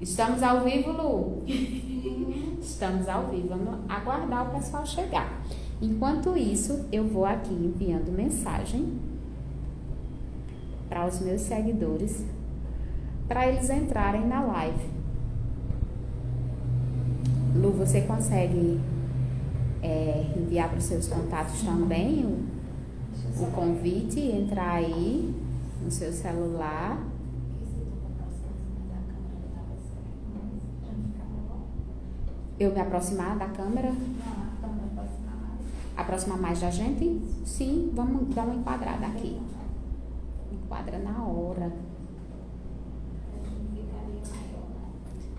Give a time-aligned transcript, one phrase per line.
[0.00, 1.42] Estamos ao vivo, Lu?
[2.62, 3.48] Estamos ao vivo.
[3.48, 5.42] Vamos aguardar o pessoal chegar.
[5.82, 8.98] Enquanto isso, eu vou aqui enviando mensagem
[10.88, 12.24] para os meus seguidores
[13.26, 14.88] para eles entrarem na live.
[17.54, 18.80] Lu, você consegue
[19.82, 25.34] é, enviar para os seus contatos também o, o convite, entrar aí
[25.82, 26.98] no seu celular.
[32.58, 33.92] Eu me aproximar da câmera?
[35.96, 37.22] Aproximar mais da gente?
[37.44, 39.40] Sim, vamos dar uma enquadrada aqui.
[40.52, 41.72] Enquadra na hora.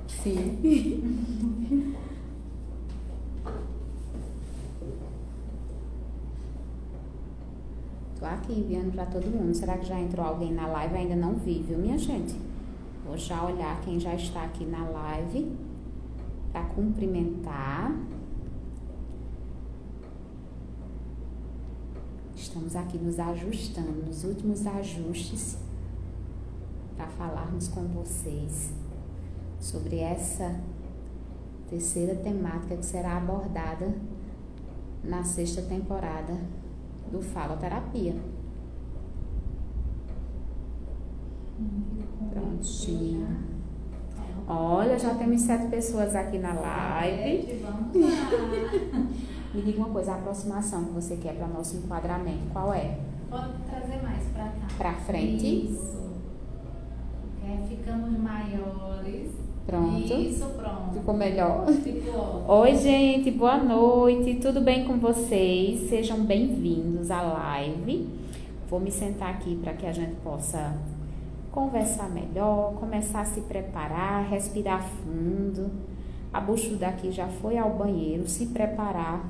[0.08, 1.96] Sim.
[8.18, 9.54] Tô aqui enviando para todo mundo.
[9.54, 10.96] Será que já entrou alguém na live?
[10.96, 12.36] Ainda não vi, viu, minha gente?
[13.06, 15.69] Vou já olhar quem já está aqui na live
[16.52, 17.96] para cumprimentar.
[22.36, 25.58] Estamos aqui nos ajustando, nos últimos ajustes,
[26.96, 28.74] para falarmos com vocês
[29.60, 30.60] sobre essa
[31.70, 33.94] terceira temática que será abordada
[35.04, 36.36] na sexta temporada
[37.12, 38.16] do Faloterapia.
[42.32, 43.49] Prontinho.
[44.52, 47.64] Olha, já temos sete pessoas aqui na live.
[49.54, 52.98] Me diga uma coisa, a aproximação que você quer para nosso enquadramento, qual é?
[53.30, 54.68] Pode trazer mais para cá.
[54.76, 55.66] Para frente?
[55.66, 56.00] Isso.
[57.46, 59.30] É, ficamos maiores.
[59.68, 60.14] Pronto.
[60.14, 60.94] Isso, pronto.
[60.94, 61.68] Ficou melhor?
[61.68, 62.52] Ficou ótimo.
[62.52, 64.40] Oi, gente, boa noite.
[64.42, 65.90] Tudo bem com vocês?
[65.90, 68.10] Sejam bem-vindos à live.
[68.68, 70.76] Vou me sentar aqui para que a gente possa
[71.52, 75.70] conversar melhor, começar a se preparar, respirar fundo.
[76.32, 79.30] A buchuda aqui já foi ao banheiro se preparar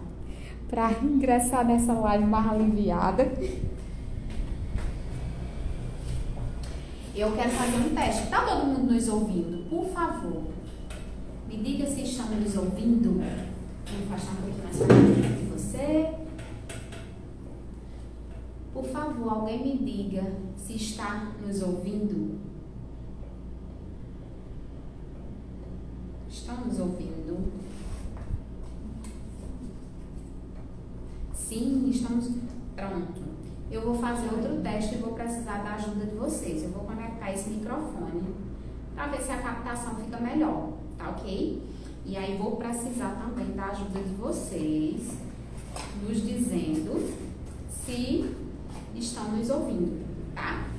[0.69, 3.31] para ingressar nessa live mais aliviada.
[7.15, 8.27] Eu quero fazer um teste.
[8.29, 9.69] Tá todo mundo nos ouvindo?
[9.69, 10.43] Por favor,
[11.47, 13.19] me diga se estão nos ouvindo.
[13.19, 16.28] Vou afastar um pouquinho mais para de você.
[18.79, 20.23] Por favor, alguém me diga
[20.55, 22.39] se está nos ouvindo.
[26.29, 27.51] Estão nos ouvindo?
[31.33, 32.31] Sim, estamos.
[32.73, 33.21] Pronto.
[33.69, 36.63] Eu vou fazer outro teste e vou precisar da ajuda de vocês.
[36.63, 38.33] Eu vou conectar esse microfone
[38.95, 41.61] para ver se a captação fica melhor, tá ok?
[42.05, 45.17] E aí vou precisar também da ajuda de vocês,
[46.01, 47.13] nos dizendo
[47.85, 48.48] se
[48.99, 50.05] estão nos ouvindo,
[50.35, 50.69] tá?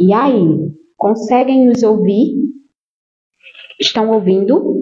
[0.00, 2.34] E aí, conseguem nos ouvir?
[3.80, 4.80] Estão ouvindo?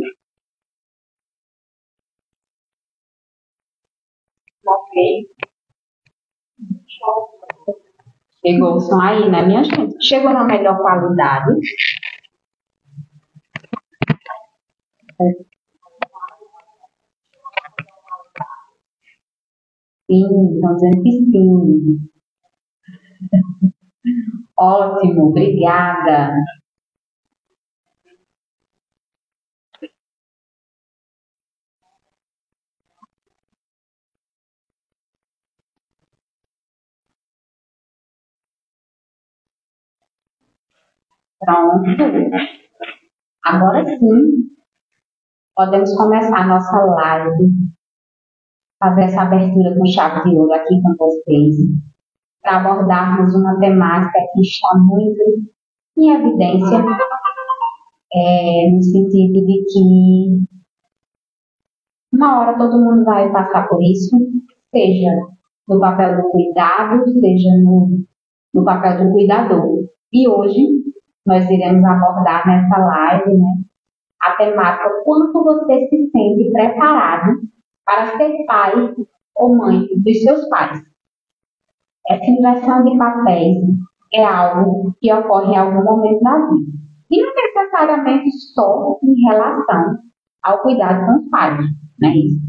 [4.66, 4.94] Ok.
[8.40, 9.96] Chegou o som aí, né, minha gente?
[10.02, 11.52] Chegou na melhor qualidade.
[20.10, 22.08] Sim, estão dizendo que sim.
[24.58, 26.32] Ótimo, obrigada.
[41.40, 41.84] Pronto.
[43.44, 44.46] Agora sim,
[45.54, 47.52] podemos começar a nossa live.
[48.78, 51.56] Fazer essa abertura com chave de ouro aqui com vocês
[52.42, 55.20] para abordarmos uma temática que está muito
[55.98, 56.78] em evidência,
[58.14, 60.46] é, no sentido de que
[62.12, 64.16] uma hora todo mundo vai passar por isso,
[64.72, 65.10] seja
[65.68, 68.04] no papel do cuidado, seja no,
[68.54, 69.88] no papel do cuidador.
[70.12, 70.75] E hoje
[71.26, 73.64] nós iremos abordar nessa live né,
[74.22, 77.32] a temática quanto você se sente preparado
[77.84, 78.94] para ser pai
[79.36, 80.80] ou mãe dos seus pais.
[82.08, 83.56] Essa inversão de papéis
[84.14, 86.72] é algo que ocorre em algum momento da vida.
[87.10, 89.98] E não necessariamente só em relação
[90.42, 91.58] ao cuidado com os pais,
[92.00, 92.40] não é isso?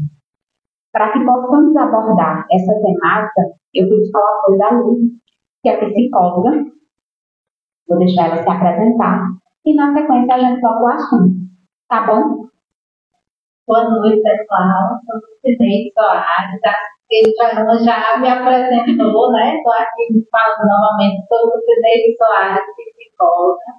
[0.92, 3.42] Para que possamos abordar essa temática,
[3.74, 4.98] eu fui falar com a Lu,
[5.62, 6.64] que é psicóloga,
[7.88, 9.24] Vou deixar ela se apresentar
[9.64, 11.34] e na sequência a gente toca o assunto.
[11.88, 12.44] Tá bom?
[13.66, 15.00] Boa noite, pessoal.
[15.06, 16.60] Sou Lucineide Soares.
[17.10, 17.48] Ele já,
[17.80, 19.56] já me apresentou, né?
[19.56, 21.26] Estou aqui falando novamente.
[21.28, 23.72] Sou Lucineide Soares, psicóloga.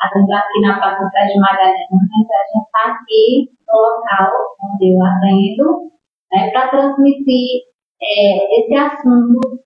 [0.00, 1.74] Atendo aqui na Praça Sérgio Magalhães.
[1.74, 4.30] A gente está aqui no local
[4.62, 5.90] onde eu atendo,
[6.32, 6.50] né?
[6.52, 7.66] Para transmitir
[8.00, 9.58] é, esse assunto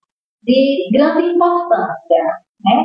[0.43, 2.25] de grande importância,
[2.65, 2.85] né?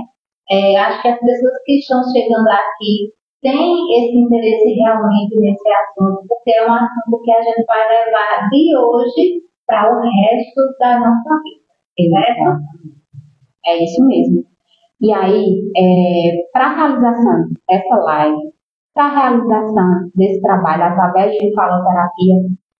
[0.52, 6.26] É, acho que as pessoas que estão chegando aqui têm esse interesse realmente nesse assunto,
[6.28, 11.00] porque é um assunto que a gente vai levar de hoje para o resto da
[11.00, 12.62] nossa vida, certo?
[13.66, 14.44] É isso mesmo.
[15.02, 18.52] E aí, é, para a realização dessa live,
[18.94, 22.36] para a realização desse trabalho através de faloterapia,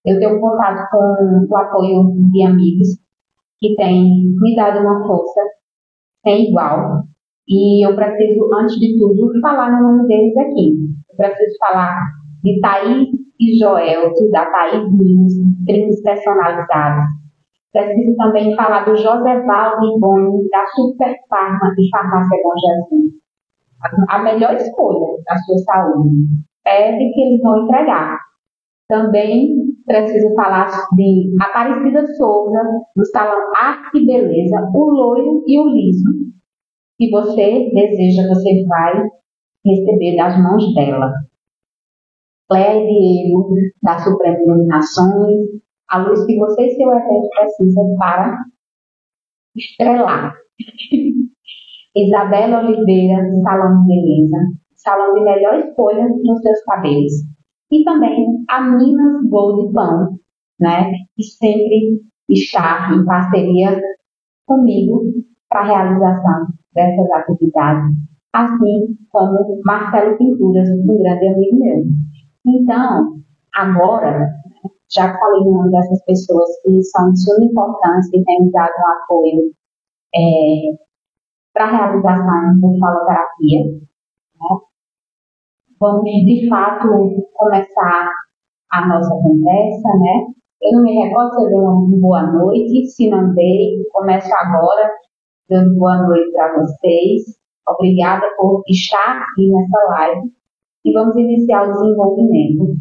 [0.06, 2.88] eu tenho contato com o apoio de amigos
[3.60, 5.42] que têm me dado uma força
[6.26, 7.04] sem igual.
[7.50, 10.70] E eu preciso, antes de tudo, falar no nome deles aqui.
[11.10, 12.00] Eu preciso falar
[12.44, 13.08] de Thaís
[13.40, 15.34] e Joel, da Thaís Minos,
[15.66, 17.06] crimes personalizados.
[17.74, 23.14] Preciso também falar do José Valdo Boni, da Super Farma e Farmácia Bom Jesus.
[24.10, 26.10] A melhor escolha da sua saúde.
[26.64, 28.20] Pede que eles vão entregar.
[28.88, 29.56] Também
[29.86, 32.60] preciso falar de Aparecida Souza,
[32.96, 36.30] do Salão Arte e Beleza, o loiro e o liso.
[37.00, 39.08] Se você deseja, você vai
[39.66, 41.10] receber das mãos dela.
[42.50, 45.48] Cléia Diego, da Suprema Iluminações,
[45.90, 48.38] a luz que você e seu evento precisam para
[49.56, 50.34] estrelar.
[51.96, 54.38] Isabela Oliveira, Salão de Beleza,
[54.76, 57.14] Salão de Melhor Escolha nos seus cabelos.
[57.72, 60.20] E também a Minas Gold Pão,
[60.60, 63.82] né, que sempre está em parceria
[64.46, 67.96] comigo para a realização dessas atividades,
[68.34, 71.84] assim como Marcelo Pinturas, um grande amigo meu.
[72.46, 73.20] Então,
[73.56, 74.30] agora,
[74.92, 78.88] já falei com uma dessas pessoas que são de suma importância e têm dado um
[78.88, 79.52] apoio
[80.16, 80.78] é,
[81.54, 83.66] para a realização do faloterapia.
[83.66, 84.60] Né?
[85.80, 86.88] Vamos, de fato,
[87.34, 88.12] começar
[88.72, 90.28] a nossa conversa, né?
[90.62, 94.92] Eu não me recordo se eu dei uma boa noite, se não dei, começo agora
[95.50, 97.40] dando boa noite para vocês.
[97.68, 100.32] Obrigada por estar aqui nessa live
[100.86, 102.76] e vamos iniciar o desenvolvimento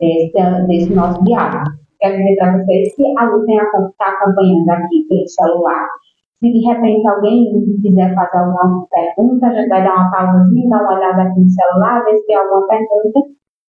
[0.00, 1.64] desse, desse nosso diálogo.
[2.00, 5.86] Quero dizer para vocês que a Lu está acompanhando aqui pelo celular.
[6.40, 7.46] Se de repente alguém
[7.82, 11.48] quiser fazer alguma pergunta, a gente vai dar uma pausazinha, dar uma olhada aqui no
[11.48, 13.20] celular, ver se tem alguma pergunta,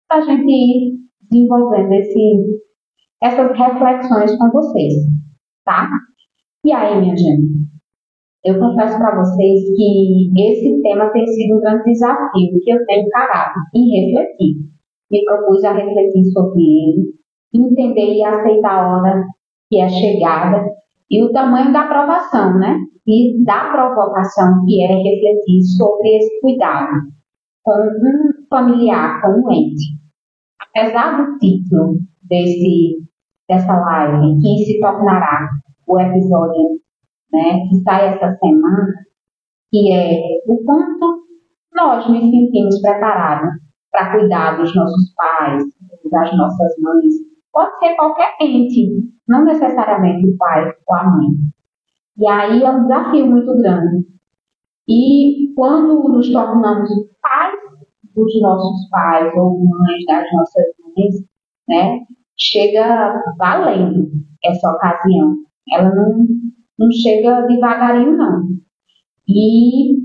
[0.08, 0.98] para a gente ir
[1.32, 2.62] desenvolvendo esse,
[3.24, 4.94] essas reflexões com vocês,
[5.64, 5.90] tá?
[6.66, 7.67] E aí, minha gente?
[8.48, 13.06] Eu confesso para vocês que esse tema tem sido um grande desafio que eu tenho
[13.06, 14.56] encarado e refletir.
[15.12, 17.14] Me propus a refletir sobre ele,
[17.54, 19.22] entender e aceitar a hora
[19.70, 20.66] que é chegada
[21.12, 22.78] e o tamanho da aprovação, né?
[23.06, 27.02] E da provocação que é refletir sobre esse cuidado
[27.64, 30.00] com um familiar, com um ente.
[30.62, 32.96] Apesar do título desse,
[33.50, 35.50] dessa live, que se tornará
[35.86, 36.80] o episódio
[37.32, 38.94] né, que sai essa semana,
[39.70, 41.24] que é o quanto
[41.74, 43.50] nós nos sentimos preparados
[43.92, 45.64] para cuidar dos nossos pais,
[46.12, 47.14] das nossas mães.
[47.52, 51.28] Pode ser qualquer ente, não necessariamente o pai ou a mãe.
[52.18, 54.06] E aí é um desafio muito grande.
[54.88, 56.90] E quando nos tornamos
[57.22, 57.60] pais
[58.16, 61.16] dos nossos pais ou mães das nossas mães,
[61.68, 62.00] né,
[62.38, 64.10] chega valendo
[64.44, 65.36] essa ocasião.
[65.72, 66.26] Ela não
[66.78, 68.44] não chega devagarinho, não.
[69.28, 69.98] E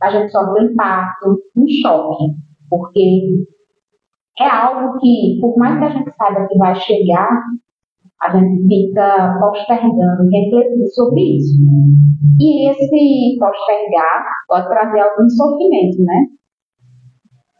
[0.00, 2.24] a gente sofre um impacto, um choque,
[2.68, 3.44] porque
[4.38, 7.28] é algo que, por mais que a gente saiba que vai chegar,
[8.22, 11.54] a gente fica postergando, refletindo sobre isso.
[12.40, 16.26] E esse postergar pode trazer algum sofrimento, né?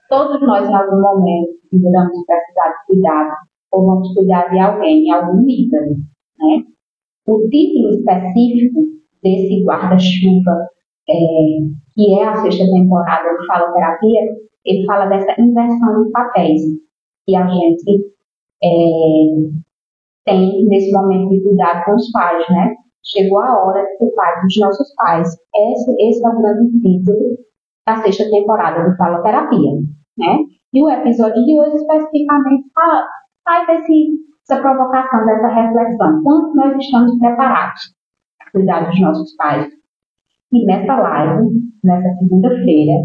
[0.08, 3.36] Todos nós, em algum momento, vamos precisar de cuidado,
[3.72, 6.64] ou vamos cuidar de alguém em algum nível, né?
[7.26, 8.80] O título específico
[9.22, 10.68] desse guarda-chuva,
[11.08, 11.14] é,
[11.94, 14.22] que é a sexta temporada do Faloterapia,
[14.64, 16.62] ele fala dessa inversão de papéis
[17.26, 18.14] que a gente
[18.62, 18.68] é,
[20.24, 22.74] tem nesse momento de cuidar com os pais, né?
[23.04, 25.28] Chegou a hora de cuidar dos nossos pais.
[25.54, 27.38] Esse, esse é o grande título
[27.86, 29.72] da sexta temporada do Faloterapia,
[30.18, 30.38] né?
[30.72, 33.06] E o episódio de hoje especificamente fala,
[33.44, 36.22] faz esse essa provocação, dessa reflexão.
[36.24, 37.94] Quanto nós estamos preparados
[38.38, 39.68] para cuidar dos nossos pais?
[40.52, 41.48] E nessa live,
[41.84, 43.04] nessa segunda-feira,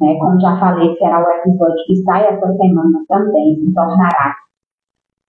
[0.00, 4.34] né, como já falei, será o episódio que sai essa semana também, se tornará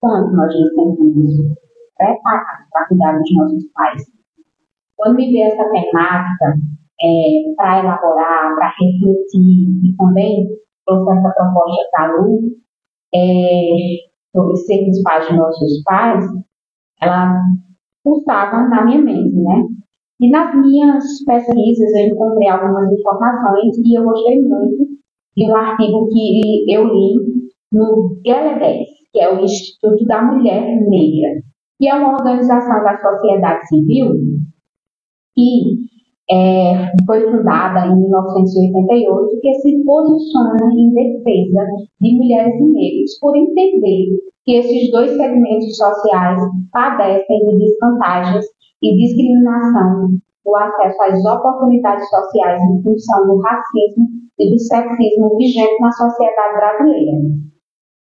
[0.00, 1.56] quando nós sentimos
[1.96, 4.02] preparados para cuidar dos nossos pais.
[4.96, 6.54] Quando me veio essa temática,
[7.00, 10.48] é, para elaborar, para refletir e também
[10.86, 12.40] trouxe essa proposta para a Lu,
[13.14, 14.08] é,
[14.38, 16.24] sobre sermos pais de nossos pais,
[17.02, 17.34] ela
[18.04, 19.64] pulsava na minha mente, né?
[20.20, 24.86] E nas minhas pesquisas eu encontrei algumas informações e eu gostei muito
[25.36, 27.14] de um artigo que eu li
[27.72, 31.42] no GLE10, que é o Instituto da Mulher Negra,
[31.78, 34.14] que é uma organização da sociedade civil
[35.34, 35.88] que
[36.30, 41.66] é, foi fundada em 1988, que se posiciona em defesa
[42.00, 46.40] de mulheres e negros, por entender que esses dois segmentos sociais
[46.72, 48.44] padecem de desvantagens
[48.82, 54.06] e discriminação no acesso às oportunidades sociais em função do racismo
[54.38, 57.18] e do sexismo vigente na sociedade brasileira.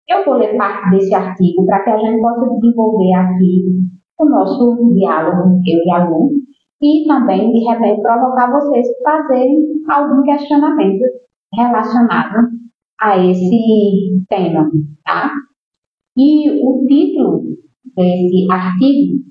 [0.09, 3.65] Eu vou ler parte desse artigo para que a gente possa desenvolver aqui
[4.21, 6.31] o nosso diálogo, eu e a Lu,
[6.81, 11.03] e também, de repente, provocar vocês fazerem algum questionamento
[11.55, 12.49] relacionado
[13.01, 14.71] a esse tema,
[15.05, 15.33] tá?
[16.17, 17.43] E o título
[17.97, 19.25] desse artigo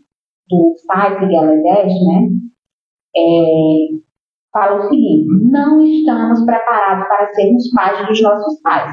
[0.49, 2.29] do site 10, né,
[3.15, 3.95] é,
[4.51, 8.91] fala o seguinte: não estamos preparados para sermos pais dos nossos pais.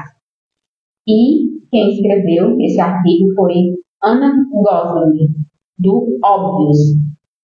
[1.07, 3.53] E quem escreveu esse artigo foi
[4.03, 5.33] Ana Gosling,
[5.77, 6.77] do Óbvios,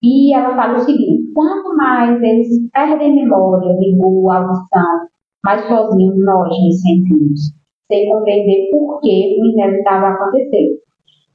[0.01, 5.07] e ela fala o seguinte: quanto mais eles perdem memória, vigor, audição,
[5.43, 7.39] mais sozinhos nós nos sentimos,
[7.87, 10.79] sem compreender por que o inevitável aconteceu.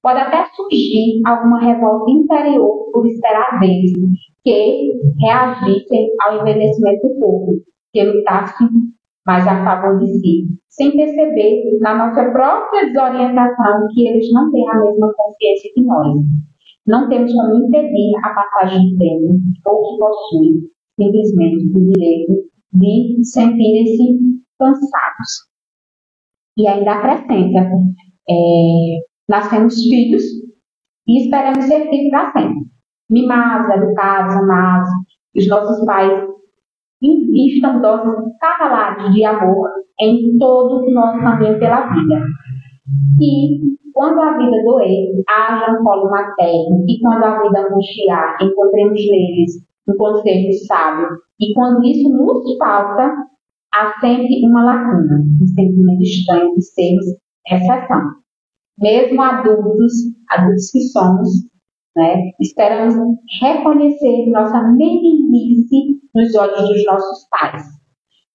[0.03, 3.93] Pode até surgir alguma revolta interior por esperar deles
[4.45, 7.53] que reagissem ao envelhecimento do corpo,
[7.93, 8.69] que lutassem
[9.27, 14.69] mais a favor de si, sem perceber na nossa própria desorientação que eles não têm
[14.69, 16.19] a mesma consciência que nós.
[16.87, 22.35] Não temos como impedir a passagem do tempo ou que possuem simplesmente o direito
[22.73, 24.19] de sentirem-se
[24.59, 25.49] cansados.
[26.57, 27.71] E ainda acrescenta,
[28.29, 30.23] é, nascemos filhos
[31.09, 32.65] e esperamos ser filhos para sempre.
[33.11, 34.89] Mimados, educados, amados,
[35.37, 36.29] os nossos pais
[37.03, 42.25] investam doses cavalares de amor em todo o nosso caminho pela vida.
[43.21, 49.01] E quando a vida doer, haja um colo materno, e quando a vida angustiar, encontremos
[49.01, 51.09] neles um conselho sábio.
[51.41, 53.15] E quando isso nos falta,
[53.73, 57.07] há sempre uma lacuna, um sentimento estranho de sermos
[57.47, 58.25] exceção.
[58.79, 59.93] Mesmo adultos,
[60.31, 61.29] adultos que somos,
[61.97, 62.95] né, esperamos
[63.41, 67.63] reconhecer nossa meninice nos olhos dos nossos pais.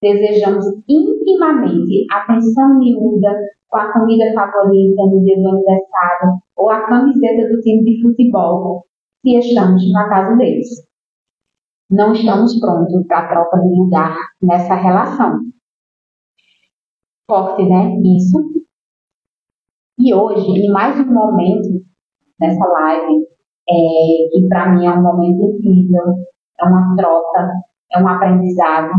[0.01, 3.35] Desejamos intimamente atenção miúda
[3.69, 8.85] com a comida favorita no dia do aniversário ou a camiseta do time de futebol
[9.21, 10.67] se estamos na casa deles.
[11.89, 15.39] Não estamos prontos para a troca de lugar nessa relação.
[17.29, 17.95] Forte, né?
[18.17, 18.37] Isso.
[19.99, 21.83] E hoje, em mais um momento
[22.39, 23.25] nessa live,
[23.69, 26.03] é, que para mim é um momento incrível,
[26.59, 27.51] é uma troca,
[27.91, 28.91] é um aprendizado,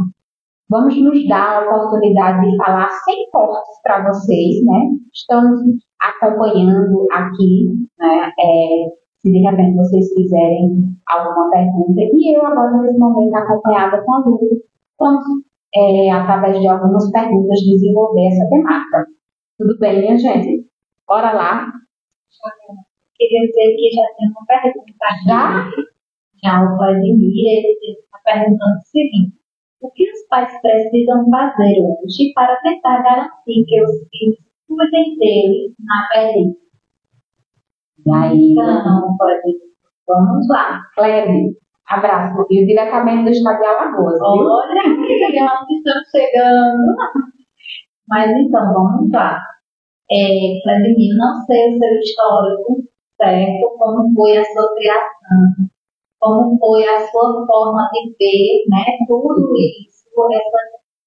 [0.71, 4.91] Vamos nos dar a oportunidade de falar sem cortes para vocês, né?
[5.12, 5.61] Estamos
[6.00, 7.67] acompanhando aqui,
[7.99, 8.31] né?
[8.39, 8.87] É,
[9.19, 12.00] se de repente vocês quiserem alguma pergunta.
[12.00, 14.39] E eu agora, nesse momento, acompanhada com a Lu,
[14.97, 15.25] vamos,
[15.75, 19.07] é, através de algumas perguntas, desenvolver essa temática.
[19.59, 20.69] Tudo bem, minha gente?
[21.05, 21.67] Bora lá?
[23.17, 24.93] Queria dizer que já tem uma pergunta.
[25.27, 25.69] Já?
[26.45, 29.39] Já o Vladimir, ele está perguntando o seguinte.
[29.81, 35.73] O que os pais precisam fazer hoje para tentar garantir que os filhos cuidem deles
[35.79, 36.59] na velhice?
[38.07, 38.53] E aí?
[38.53, 39.59] Então, pode,
[40.07, 40.83] vamos lá.
[40.95, 41.57] Cleve,
[41.89, 42.47] abraço.
[42.51, 44.21] E diretamente do estado de Alagoas?
[44.23, 46.97] Olha que legal que estamos chegando.
[48.07, 49.41] Mas então, vamos lá.
[50.13, 52.83] É, Vladimir, não sei o seu histórico,
[53.17, 53.77] certo?
[53.79, 55.71] Como foi a sua criação
[56.21, 60.59] como foi a sua forma de ver né, tudo isso, essa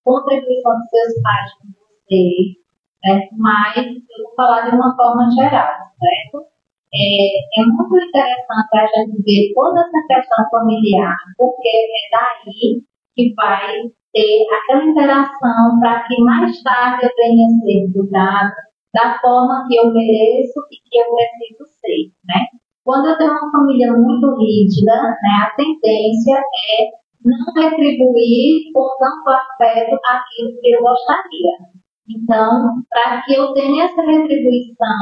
[0.04, 2.58] contribuição dos seus pais com você,
[3.06, 6.48] né, mas eu vou falar de uma forma geral, certo?
[6.96, 12.82] É, é muito interessante a gente ver toda essa questão familiar, porque é daí
[13.16, 13.82] que vai
[14.14, 18.54] ter aquela interação para que mais tarde eu venha ser cuidado
[18.94, 22.46] da forma que eu mereço e que eu preciso ser, né?
[22.84, 29.30] Quando eu tenho uma família muito rígida, né, a tendência é não retribuir com tanto
[29.30, 31.74] afeto aquilo que eu gostaria.
[32.10, 35.00] Então, para que eu tenha essa retribuição,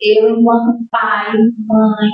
[0.00, 1.32] eu, enquanto pai,
[1.66, 2.10] mãe,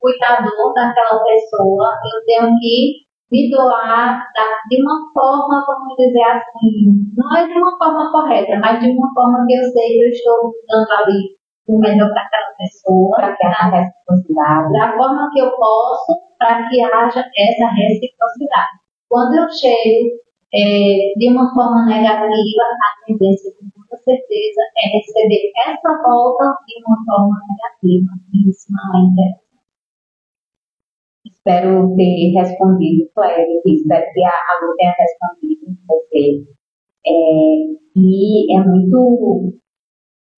[0.00, 4.26] cuidador daquela pessoa, eu tenho que me doar
[4.68, 9.12] de uma forma, vamos dizer assim, não é de uma forma correta, mas de uma
[9.14, 11.35] forma que eu sei que eu estou dando ali
[11.68, 14.72] o melhor para aquela pessoa, para que haja reciprocidade.
[14.72, 18.78] da forma que eu posso, para que haja essa reciprocidade.
[19.08, 25.52] Quando eu chego é, de uma forma negativa, a tendência, com toda certeza, é receber
[25.66, 28.12] essa volta de uma forma negativa.
[28.48, 29.46] Isso não é interessante.
[31.24, 36.44] Espero ter respondido, Cléber, espero que a, a Lu tenha respondido você.
[37.06, 39.54] É, e é muito,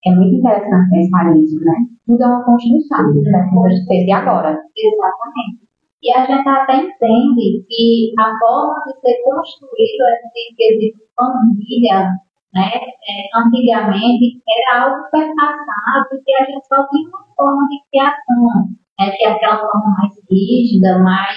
[0.07, 1.75] é muito interessante pensar nisso, né?
[2.07, 4.59] Tudo é uma construção, Tudo é gente fez agora.
[4.76, 5.69] Exatamente.
[6.02, 12.14] E a gente até entende que a forma de ser construído esse quesito família,
[12.55, 18.78] né, é, antigamente, era algo perpassado que a gente só tinha uma forma de criação
[19.00, 21.37] é, que é aquela forma mais rígida, mais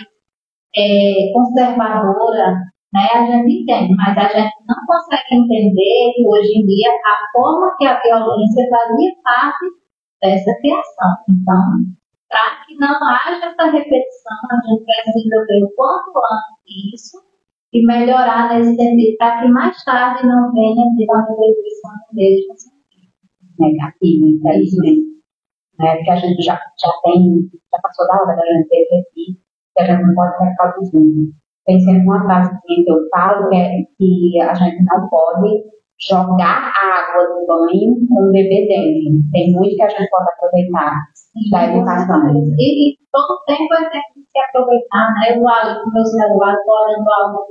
[0.75, 2.58] é, conservadora,
[2.93, 7.31] né, a gente entende, mas a gente não consegue entender que hoje em dia a
[7.31, 9.65] forma que a violência fazia parte
[10.21, 11.12] dessa criação.
[11.29, 11.63] Então,
[12.29, 17.17] para que não haja essa repetição, a gente precisa ver o quanto antes isso
[17.74, 22.81] e melhorar nesse sentido, para que mais tarde não venha ter uma repetição mesmo sentido.
[23.57, 25.12] Negativo, é mesmo
[25.81, 25.95] né?
[25.95, 29.41] Porque a gente já, já tem, já passou da hora da gente refletir
[29.74, 31.33] que a gente não pode ficar produzindo.
[31.65, 35.63] Tem sempre uma frase que eu falo que é que a gente não pode
[36.10, 39.22] jogar água do banho com o bebê dentro.
[39.32, 40.94] Tem muito que a gente pode aproveitar
[41.51, 42.34] da educação.
[42.58, 45.38] E, e todo tempo é tempo de se aproveitar, né?
[45.38, 47.46] Eu ali com meu celular, estou olhando algo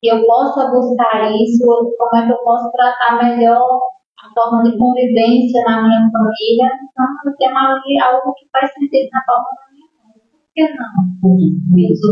[0.00, 1.64] que eu possa buscar isso,
[1.98, 3.80] como é que eu posso tratar melhor
[4.20, 9.48] a forma de convivência na minha família, então ali algo que faz sentido na forma
[10.54, 11.36] que não?
[11.76, 12.06] Isso,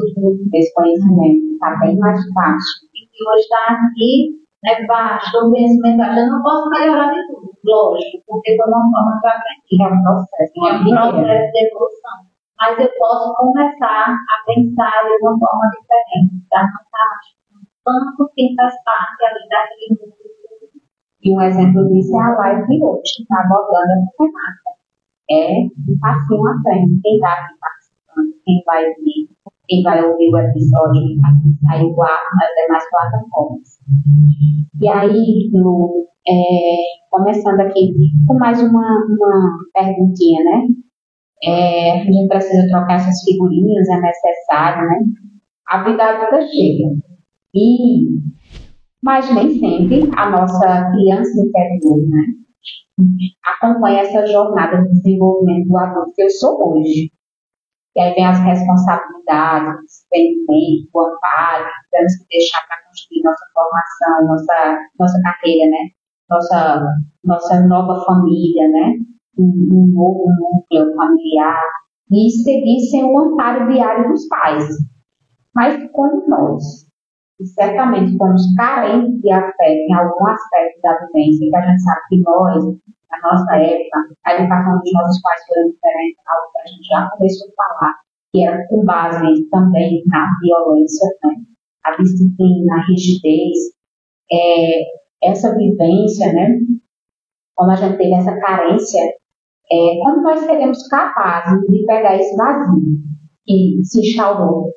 [0.52, 2.88] esse conhecimento está bem mais fácil.
[2.94, 7.52] E que hoje está aqui, né, baixo, o conhecimento, eu não posso melhorar de tudo,
[7.64, 9.82] lógico, porque foi uma forma que eu aprendi.
[9.82, 12.18] É um processo, É um processo de evolução.
[12.58, 16.66] Mas eu posso começar a pensar de uma forma diferente, tá?
[17.84, 20.22] Tanto que faz parte ali daquele mundo
[21.22, 24.70] e um exemplo disso é a live de hoje, que está abordando essa temática.
[25.30, 27.00] É um passinho à frente.
[27.00, 27.71] Quem está aqui participando,
[28.44, 29.28] quem vai vir,
[29.68, 33.68] quem vai ouvir o episódio assim saiu lá nas demais plataformas.
[34.80, 36.76] E aí, no, é,
[37.10, 37.92] começando aqui
[38.26, 40.66] com mais uma, uma perguntinha, né?
[41.44, 45.00] É, a gente precisa trocar essas figurinhas, é necessário, né?
[45.68, 46.94] A vida adulta chega.
[47.54, 48.22] E
[49.02, 52.22] mas nem sempre a nossa criança interior né,
[53.44, 57.10] acompanha essa jornada de desenvolvimento do adulto que eu sou hoje.
[57.94, 63.44] E aí vem as responsabilidades, o desprendimento, o amparo, temos que deixar para construir nossa
[63.52, 65.88] formação, nossa, nossa carreira, né?
[66.30, 66.86] Nossa,
[67.24, 68.94] nossa nova família, né?
[69.38, 71.60] Um, um novo núcleo familiar.
[72.10, 74.66] E seguir sem o amparo diário dos pais.
[75.54, 76.91] Mas como nós
[77.46, 82.20] certamente fomos carentes de afeto em algum aspecto da vivência, que a gente sabe que
[82.20, 82.64] nós,
[83.10, 87.10] na nossa época, a educação dos nossos pais foi diferente, algo que a gente já
[87.10, 87.94] começou a falar,
[88.32, 91.34] que era com base também na violência, né?
[91.84, 93.58] a disciplina, a rigidez,
[94.32, 94.82] é,
[95.24, 96.58] essa vivência, né?
[97.54, 99.02] como a gente teve essa carência,
[99.70, 102.98] é, como nós seremos capazes de pegar esse vazio
[103.44, 104.72] que se instaurou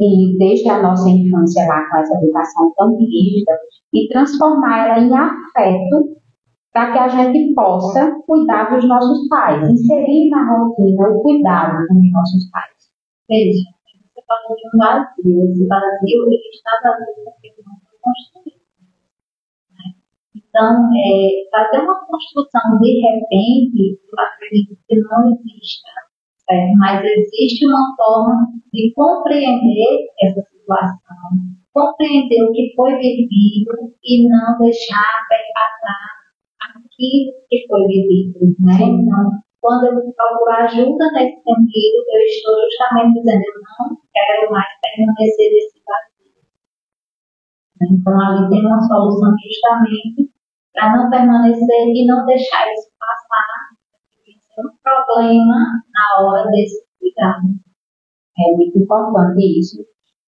[0.00, 3.52] e desde a nossa infância lá com essa educação tão rígida
[3.92, 6.16] e transformar ela em afeto
[6.72, 11.94] para que a gente possa cuidar dos nossos pais, inserir na rotina o cuidado com
[11.94, 12.72] os nossos pais.
[13.28, 13.64] Veja,
[14.14, 18.60] você falou de um vazio, esse vazio ele está vazio porque não foi construído.
[20.34, 26.09] Então, é, fazer uma construção de repente, eu acredito que não exista
[26.78, 28.34] mas existe uma forma
[28.72, 31.16] de compreender essa situação,
[31.72, 36.20] compreender o que foi vivido e não deixar perpassar
[36.60, 38.40] aquilo que foi vivido.
[38.58, 38.74] Né?
[38.82, 44.68] Então, quando eu procuro ajuda nesse sentido, eu estou justamente dizendo, eu não quero mais
[44.80, 46.40] permanecer nesse vazio.
[47.82, 50.30] Então, ali tem uma solução justamente
[50.72, 53.69] para não permanecer e não deixar isso passar
[54.58, 55.56] um problema
[55.92, 57.48] na hora desse cuidado.
[58.38, 59.84] É muito importante isso.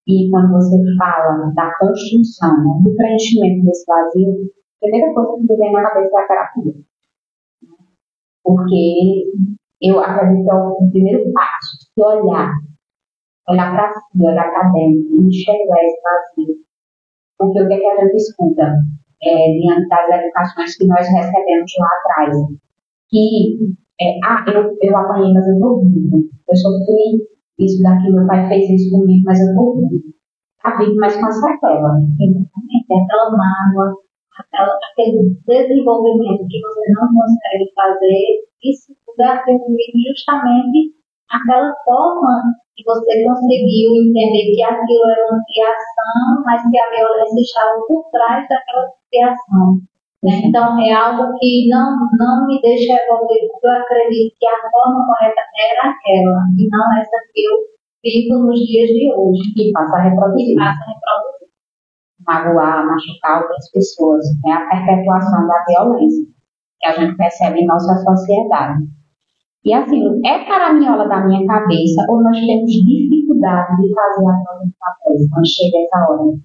[0.06, 5.52] E quando você fala da construção, né, do preenchimento desse vazio, a primeira coisa que
[5.52, 6.74] me vem na cabeça é a terapia.
[8.42, 9.24] Porque
[9.80, 12.52] eu acredito que é o primeiro passo, se olhar,
[13.48, 16.56] olhar para si, olhar para dentro, enxergar esse vazio.
[17.38, 18.74] Porque o que, é que a gente escuta
[19.22, 22.36] é, diante das educações que nós recebemos lá atrás?
[23.08, 26.28] Que, é, ah, eu, eu apanhei, mas eu vivo.
[26.48, 27.22] Eu sofri
[27.58, 30.12] isso daqui, meu pai fez isso comigo, mas eu estou vivo.
[30.64, 31.98] A vida mais com a sequela.
[32.20, 33.94] Exatamente, é aquela mágoa,
[34.38, 39.42] aquela, aquele desenvolvimento que você não consegue fazer, isso tudo é
[40.08, 40.94] justamente
[41.30, 47.40] àquela forma que você conseguiu entender que aquilo era uma criação, mas que a violência
[47.40, 49.80] estava por trás daquela criação.
[50.22, 50.40] Né?
[50.44, 55.04] Então, é algo que não, não me deixa evoluir, porque eu acredito que a forma
[55.04, 57.72] correta era aquela, e não essa que eu
[58.04, 59.52] vivo nos dias de hoje.
[59.56, 60.56] E passa a reproduzir.
[60.56, 61.48] Passa a reproduzir.
[62.24, 64.24] Magoar, machucar outras pessoas.
[64.46, 66.24] É a perpetuação da violência
[66.78, 68.82] que a gente percebe em nossa sociedade.
[69.64, 74.64] E assim, é caraminhola da minha cabeça ou nós temos dificuldade de fazer a prova
[74.64, 76.36] de papéis quando chega essa hora?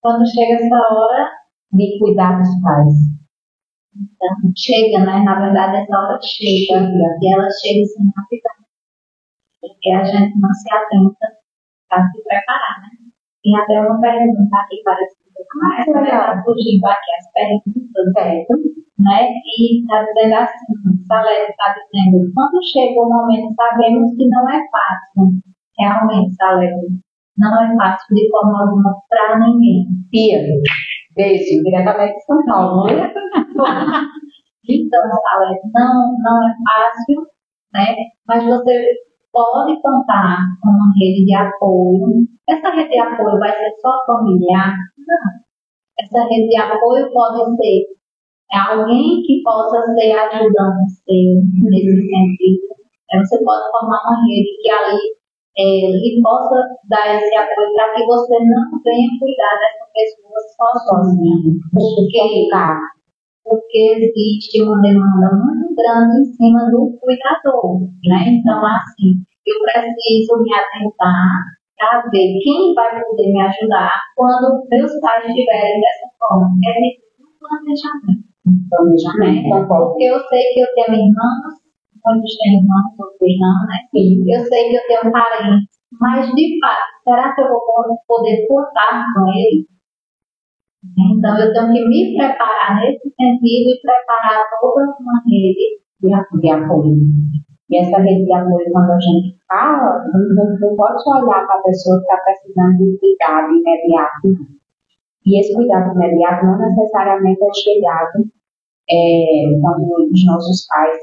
[0.00, 1.28] Quando chega essa hora,
[1.76, 3.16] de cuidar dos pais.
[3.94, 5.22] Então, chega, né?
[5.22, 6.88] Na verdade, essa hora chega.
[7.22, 8.66] E ela chega assim rapidamente.
[9.60, 11.26] Porque a gente não se atenta
[11.88, 12.88] para se preparar, né?
[13.42, 18.54] Tem até uma pergunta aqui, parece que mais para fugir aqui as perguntas, certo?
[18.98, 19.28] Né?
[19.58, 24.60] E está dizendo assim, Salete está dizendo, quando chega o momento, sabemos que não é
[24.70, 25.40] fácil.
[25.78, 27.00] Realmente, Salete,
[27.38, 29.86] não é fácil de forma alguma para ninguém.
[30.10, 30.42] Pia,
[31.16, 32.86] Beijo, diretamente de São Paulo.
[32.86, 33.10] Né?
[34.68, 37.26] então, Alex, não, não é fácil,
[37.72, 37.96] né?
[38.28, 38.86] Mas você
[39.32, 42.26] pode contar com uma rede de apoio.
[42.48, 44.74] Essa rede de apoio vai ser só familiar?
[44.98, 45.46] Não.
[45.98, 47.96] Essa rede de apoio pode ser
[48.52, 52.76] alguém que possa ser ajudante nesse sentido.
[53.14, 55.16] Você pode formar uma rede que ali
[55.58, 60.68] é, e possa dar esse apoio para que você não venha cuidar dessa pessoa só
[60.84, 61.52] sozinha.
[61.72, 62.48] Porque,
[63.42, 67.80] porque existe uma demanda muito grande em cima do cuidador.
[68.04, 68.36] Né?
[68.36, 69.16] Então, assim,
[69.46, 75.80] eu preciso me atentar para ver quem vai poder me ajudar quando meus pais estiverem
[75.80, 76.52] dessa forma.
[76.64, 76.72] É
[77.20, 78.26] um planejamento.
[78.68, 79.68] Planejamento.
[79.68, 81.65] Porque eu sei que eu tenho irmãos
[82.12, 83.78] irmãos, outros não, né?
[83.90, 84.24] Sim.
[84.26, 85.68] Eu sei que eu tenho parentes,
[86.00, 87.60] mas de fato, será que eu vou
[88.06, 89.66] poder contar com ele?
[90.94, 95.82] Então eu tenho que me preparar nesse sentido e preparar toda uma rede
[96.40, 96.94] de apoio.
[97.70, 101.98] E essa rede de apoio, quando a gente fala, não pode olhar para a pessoa
[101.98, 104.28] que está precisando de cuidado imediato.
[105.26, 108.30] E esse cuidado imediato não necessariamente é chegado
[108.88, 110.98] é, quando os nossos pais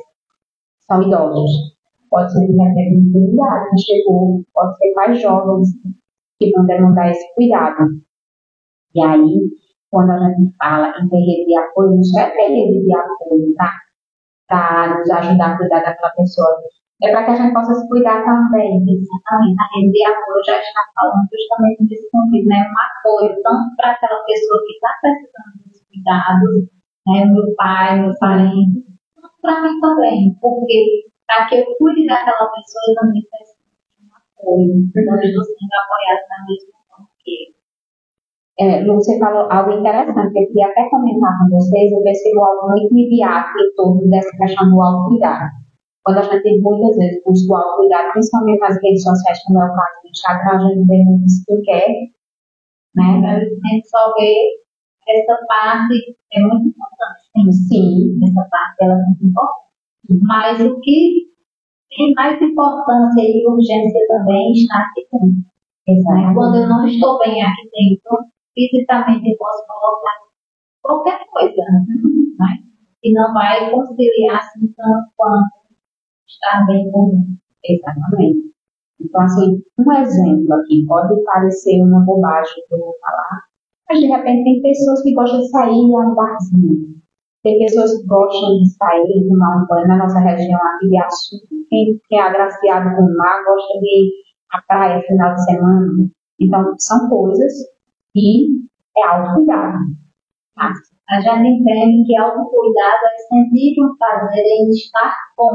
[0.87, 1.73] são idosos.
[2.09, 5.69] Pode ser de repente uma que chegou, pode ser mais jovens
[6.39, 7.83] que vão demandar esse cuidado.
[8.93, 9.49] E aí,
[9.89, 13.55] quando a gente fala em ter rede de apoio, não é ter rede de apoio,
[13.55, 13.71] tá?
[14.47, 16.49] Para nos ajudar a cuidar daquela pessoa.
[17.01, 18.77] É para que a gente possa se cuidar também.
[18.77, 19.57] Exatamente.
[19.59, 22.57] A rede de apoio já está falando justamente desse convite, né?
[22.57, 26.69] Um apoio tanto para aquela pessoa que está precisando dos cuidados,
[27.07, 27.25] né?
[27.25, 28.92] Meu pai, meu parente,
[29.43, 33.59] para mim também, porque para que eu cuide daquela pessoa, eu também preciso
[33.99, 34.71] de um apoio.
[34.87, 37.35] Então, eu estou sendo apoiada da mesma forma que.
[38.59, 42.69] É, você falou algo interessante, que eu queria até comentar com vocês, eu percebo algo
[42.69, 45.51] muito imediato em torno dessa questão do autocuidado.
[46.03, 49.75] Quando a gente muitas vezes busca o autocuidado, principalmente nas redes sociais, como é o
[49.75, 52.13] caso do Instagram, a gente vê muito skincare,
[52.95, 53.09] né?
[53.25, 54.63] A gente só vê
[55.07, 57.53] essa parte é muito importante.
[57.53, 59.63] Sim, essa parte ela é muito importante.
[60.21, 61.27] Mas o que
[61.95, 65.53] tem mais importância e urgência também está aqui dentro.
[65.87, 66.33] Exato.
[66.33, 70.23] Quando eu não estou bem aqui dentro, fisicamente eu posso colocar
[70.81, 72.13] qualquer coisa, né?
[73.03, 75.51] e não vai conciliar assim tanto quanto
[76.27, 77.37] estar bem comigo.
[77.63, 78.53] Exatamente.
[78.99, 83.43] Então, assim, um exemplo aqui pode parecer uma bobagem que eu vou falar,
[83.89, 86.93] mas de repente tem pessoas que gostam de sair a um barzinho.
[87.43, 91.35] Tem pessoas que gostam de sair, tomar um banho na nossa região aqui de Açu.
[91.69, 94.11] Quem, é agraciado com o mar gosta de ir
[94.51, 96.09] à praia final de semana.
[96.39, 97.51] Então, são coisas
[98.13, 98.47] que
[98.97, 99.77] é autocuidado.
[100.55, 100.71] Tá?
[101.09, 105.49] A gente entende que autocuidado é sentir um prazer em estar com,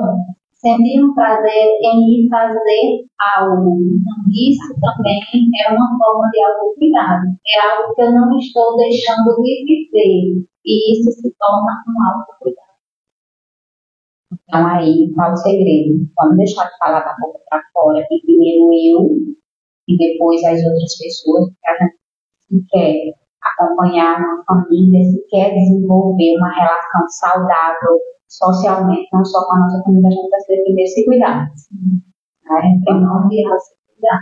[0.59, 3.07] sentem um prazer em fazer
[3.39, 3.79] algo.
[3.79, 5.21] Então, isso também
[5.65, 7.27] é uma forma de autocuidado.
[7.47, 10.45] É algo que eu não estou deixando de viver.
[10.65, 12.69] E isso se torna um autocuidado.
[14.33, 16.07] Então, aí, qual o segredo?
[16.17, 19.39] Vamos deixar de falar da boca para fora e primeiro eu
[19.89, 21.75] e depois as outras pessoas, porque a
[22.53, 27.99] gente quer acompanhar uma família, se quer desenvolver uma relação saudável
[28.29, 31.47] socialmente, não só com a nossa família, a gente precisa primeiro se cuidar.
[31.47, 32.79] Né?
[32.81, 34.21] Então, não virar se cuidar.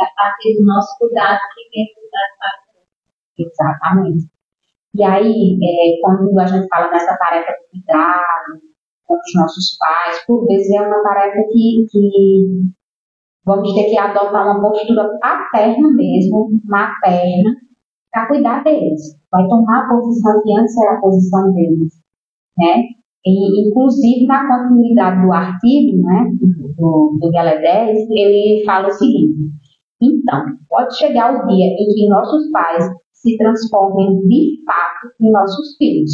[0.00, 2.68] É a partir do nosso cuidado que vem cuidar para
[3.38, 4.26] Exatamente.
[4.94, 8.60] E aí, é, quando a gente fala nessa tarefa de cuidado
[9.06, 12.72] com os nossos pais, por vezes é uma tarefa que, que
[13.44, 17.54] vamos ter que adotar uma postura paterna mesmo, materna,
[18.10, 19.00] para cuidar deles.
[19.30, 21.92] Vai tomar a posição que antes era a posição deles.
[22.56, 22.84] Né?
[23.26, 26.30] E, inclusive, na continuidade do artigo né,
[26.76, 29.50] do, do Galé 10, ele fala o seguinte:
[30.00, 35.76] então, pode chegar o dia em que nossos pais se transformem de fato em nossos
[35.76, 36.12] filhos.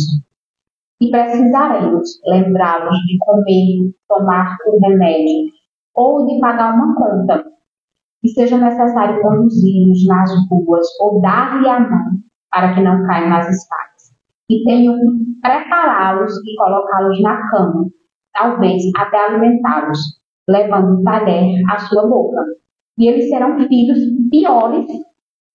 [1.01, 5.53] E precisaremos lembrá-los de comer, tomar o remédio
[5.95, 7.45] ou de pagar uma conta.
[8.25, 12.13] E seja necessário conduzi-los nas ruas ou dar-lhe a mão
[12.51, 14.15] para que não caiam nas escadas.
[14.49, 17.85] E tenham que prepará-los e colocá-los na cama,
[18.33, 19.99] talvez até alimentá-los,
[20.49, 22.41] levando um talher à sua boca.
[22.99, 23.99] E eles serão filhos
[24.31, 24.87] piores,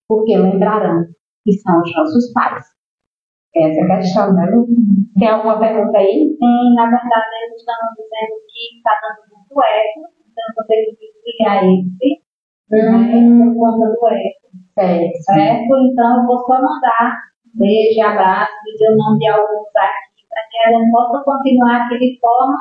[0.08, 1.06] porque lembrarão
[1.44, 2.64] que são os nossos pais.
[3.56, 4.46] Essa é a questão, né?
[5.18, 6.38] Tem alguma pergunta aí?
[6.38, 10.98] Sim, na verdade, eles estão dizendo que está dando muito eco, então vou ter que
[11.00, 12.29] desligar esse,
[12.72, 14.48] né, por conta do eco.
[14.74, 15.18] Certo.
[15.24, 15.72] Certo?
[15.92, 17.18] Então, eu vou só mandar
[17.56, 21.98] beijo, abraço, dizer o nome de alguns aqui, para que a gente possa continuar aqui
[22.00, 22.58] de forma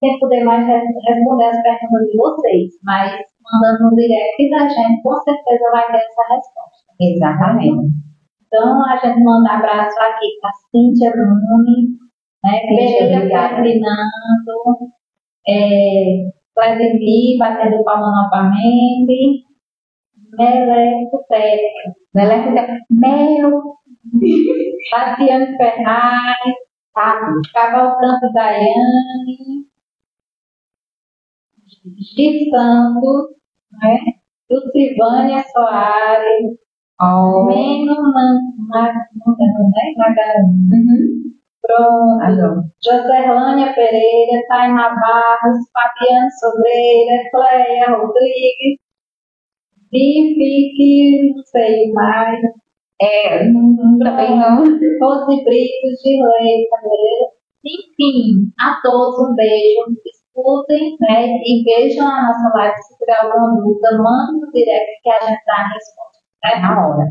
[0.00, 3.12] sem poder mais res- responder as perguntas de vocês, mas
[3.42, 6.90] mandando no direct da gente, com certeza vai ter essa resposta.
[7.00, 7.92] Exatamente.
[8.46, 11.88] Então, a gente manda abraço aqui para Cíntia Bruni,
[12.42, 13.54] né, Cíntia, obrigada.
[13.56, 14.90] Ferdinando,
[15.48, 19.44] é, Cledevi batendo palma novamente,
[20.36, 22.62] Meleco Teca, Meleco de
[23.00, 23.50] Mel,
[24.90, 26.54] Tatiane Ferraz,
[26.94, 27.18] tá?
[27.54, 29.64] Cavalcante Daiane,
[31.96, 33.30] Gi Santos,
[33.80, 33.96] né?
[34.50, 36.58] Lucivânia Soares,
[37.02, 37.46] Oh.
[37.46, 39.94] Meno Man- Ma- né?
[39.96, 40.44] Magalhães.
[40.70, 41.39] Uhum.
[41.62, 42.22] Pronto.
[42.22, 42.62] Alô.
[42.82, 48.78] Joselânia Pereira, Taina Barros, Fabiana Sobreira, Cleia Rodrigues,
[49.90, 52.40] Bifique, não sei mais,
[53.02, 53.38] É,
[53.98, 54.58] também não.
[55.00, 57.26] Rose Brito, Gilei Cabreira.
[57.64, 59.96] Enfim, a todos um beijo.
[60.06, 62.76] Escutem né, e vejam a nossa live.
[62.82, 66.18] Se tiver alguma dúvida, manda no direct que a gente dá a resposta.
[66.44, 67.06] É na hora.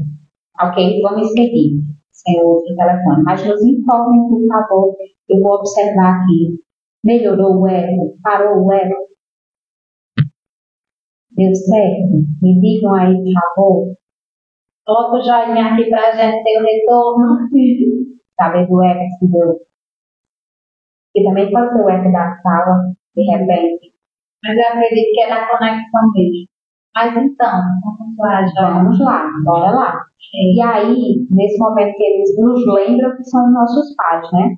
[0.62, 1.02] Ok?
[1.02, 1.99] Vamos seguir.
[2.20, 3.24] Sem outro telefone.
[3.24, 4.96] Mas nos informem, por favor.
[5.30, 6.60] Eu vou observar aqui.
[7.04, 8.18] Melhorou o eco?
[8.22, 9.10] Parou o eco?
[11.32, 12.12] Deu certo?
[12.42, 13.96] Me digam aí, por favor.
[14.86, 17.38] Coloca o joinha aqui pra gente ter o retorno.
[18.36, 19.60] Saber do eco se deu.
[21.16, 23.94] E também pode ser o eco da sala, de repente.
[24.44, 26.49] Mas eu acredito que é da conexão mesmo.
[26.95, 28.73] Mas então, vamos lá, Joia.
[28.73, 30.06] Vamos lá, bora lá.
[30.34, 34.56] E aí, nesse momento que eles nos lembram que são nossos pais, né?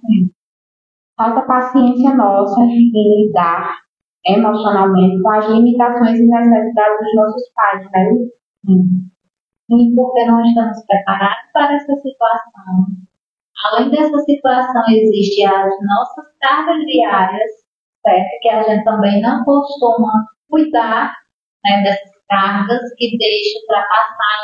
[1.18, 3.76] Falta paciência nossa em lidar
[4.26, 8.10] emocionalmente com as limitações e necessidades dos nossos pais, né?
[9.70, 12.86] E porque não estamos preparados para essa situação.
[13.66, 17.52] Além dessa situação, existem as nossas cargas diárias,
[18.02, 18.30] certo?
[18.42, 20.12] Que a gente também não costuma
[20.50, 21.14] cuidar
[21.64, 24.40] né, dessas cargas que deixam ultrapassar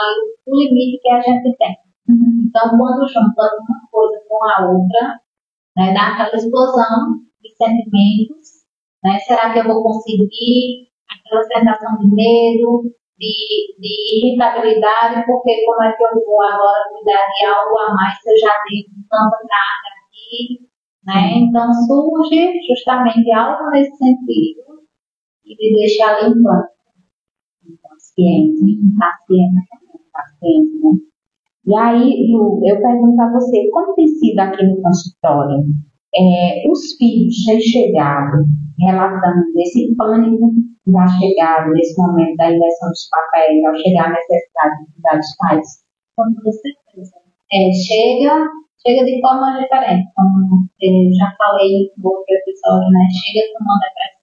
[0.45, 1.75] o limite que a gente tem.
[2.09, 5.19] Então, quando juntamos uma coisa com a outra,
[5.77, 8.67] né, dá aquela explosão de sentimentos.
[9.03, 9.19] Né?
[9.19, 10.87] Será que eu vou conseguir?
[11.07, 12.83] Aquela sensação de medo,
[13.17, 18.19] de, de irritabilidade, porque como é que eu vou agora cuidar de algo a mais
[18.19, 20.67] se eu já tenho tanta carga aqui?
[21.05, 21.47] Né?
[21.47, 24.83] Então, surge justamente algo nesse sentido
[25.45, 26.76] e de deixar limpando.
[28.17, 29.67] Paciente, paciente,
[30.11, 31.07] paciente, né?
[31.67, 35.65] E aí, Lu, eu pergunto a você, como tem sido aqui no consultório?
[36.15, 38.45] É, os filhos têm chegado
[38.79, 40.51] relatando desse pânico
[40.87, 45.35] da chegada, desse momento da inversão dos papéis, ao chegar a necessidade de cuidar dos
[45.37, 45.67] pais?
[46.15, 47.15] Toda certeza.
[47.51, 48.47] É, chega,
[48.85, 53.05] chega de forma diferente, como eu já falei no outro episódio, né?
[53.11, 54.16] Chega com uma depressão,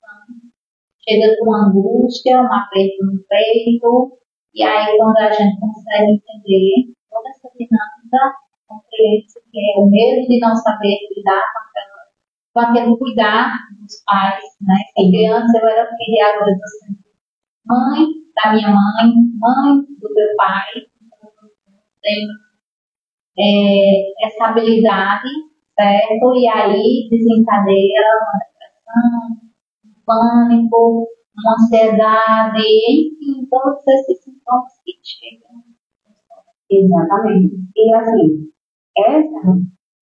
[1.04, 4.18] chega com angústia, um aperto no peito,
[4.54, 8.36] e aí quando a gente consegue entender toda essa dinâmica,
[8.66, 12.02] compreende que é o medo de não saber lidar com, aquela,
[12.52, 14.74] com aquele cuidar dos pais, né?
[14.94, 17.04] Porque antes eu era filha, agora eu sendo
[17.66, 20.66] mãe da minha mãe, mãe do meu pai,
[22.02, 22.28] tenho
[23.38, 25.28] é, essa habilidade,
[25.78, 26.36] certo?
[26.36, 29.43] E aí desencadeia uma depressão,
[30.06, 35.62] pânico, uma ansiedade, enfim, todos esses sintomas que chegam.
[36.70, 37.54] Exatamente.
[37.76, 38.48] E assim,
[38.98, 39.58] essa,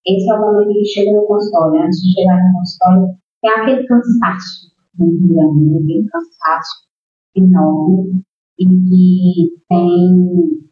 [0.06, 1.82] esse é o momento que chega no consultório.
[1.82, 6.86] Antes de chegar no consultório, tem aquele cansaço muito grande, aquele cansaço
[7.34, 8.22] enorme
[8.58, 10.62] e que tem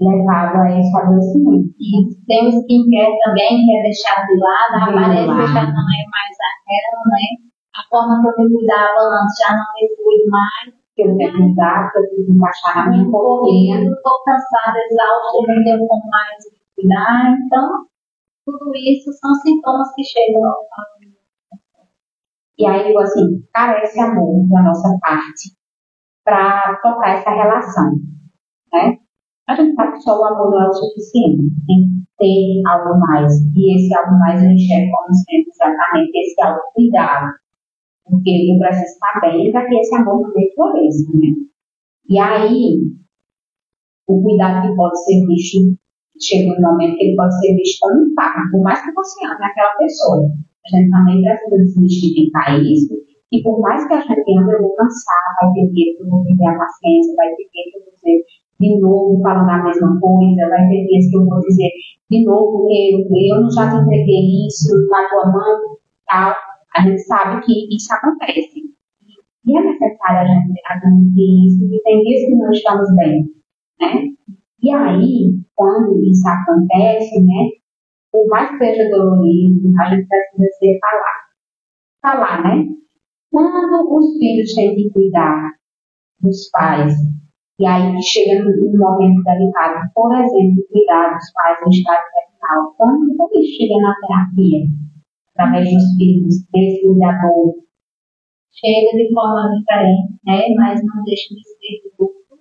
[0.00, 1.74] levado a esse adoecimento.
[1.80, 5.46] E tem o skincare também, que é deixado de lado, a De aparência lado.
[5.46, 7.51] já não é mais aquela, né?
[7.74, 10.82] A forma que eu cuidava antes já não me cuido mais.
[10.94, 13.86] que eu tenho que mudar, que eu na minha Porque rotina.
[13.86, 17.38] eu estou cansada, exausta, não tenho como mais me cuidar.
[17.40, 17.86] Então,
[18.44, 20.66] tudo isso são sintomas que chegam ao
[22.58, 25.56] E aí, eu assim, carece amor da nossa parte
[26.24, 27.92] para tocar essa relação,
[28.72, 28.98] né?
[29.48, 33.00] A gente sabe que só o amor não é o suficiente, tem que ter algo
[33.00, 33.32] mais.
[33.56, 37.41] E esse algo mais eu enxergo como sendo exatamente esse autocuidado.
[38.04, 41.28] Porque eu preciso estar bem para que esse amor também floresça, né?
[42.08, 42.80] E aí,
[44.08, 45.78] o cuidado que pode ser visto,
[46.20, 49.24] chega um momento que ele pode ser visto como um fardo, por mais que você
[49.24, 50.22] ame aquela pessoa.
[50.66, 52.94] A gente também precisa desmistificar isso,
[53.32, 56.22] e por mais que a gente ame, eu vou cansar, vai ter que eu vou
[56.24, 58.24] perder a paciência, vai ter que eu vou dizer
[58.60, 61.70] de novo falando a mesma coisa, vai ter dias que eu vou dizer
[62.12, 66.36] de novo, eu, eu já te entreguei isso na tua mão, tal.
[66.76, 68.72] A gente sabe que isso acontece.
[69.44, 73.24] E é necessário a gente admitir isso, que tem dias que não estamos bem,
[73.80, 74.12] né?
[74.62, 77.50] E aí, quando isso acontece, né,
[78.12, 81.22] por mais que seja dolorido, a gente precisa ser falar.
[82.00, 82.64] Falar, né?
[83.32, 85.50] Quando os filhos têm que cuidar
[86.20, 86.94] dos pais,
[87.58, 93.16] e aí chega num momento delicado, por exemplo, cuidar dos pais no estado terminal, quando
[93.34, 94.60] eles chegam na terapia,
[95.34, 97.54] através dos filhos, desse cuidador,
[98.52, 100.54] chega de forma diferente, né?
[100.56, 102.38] Mas não deixa de ser grupo,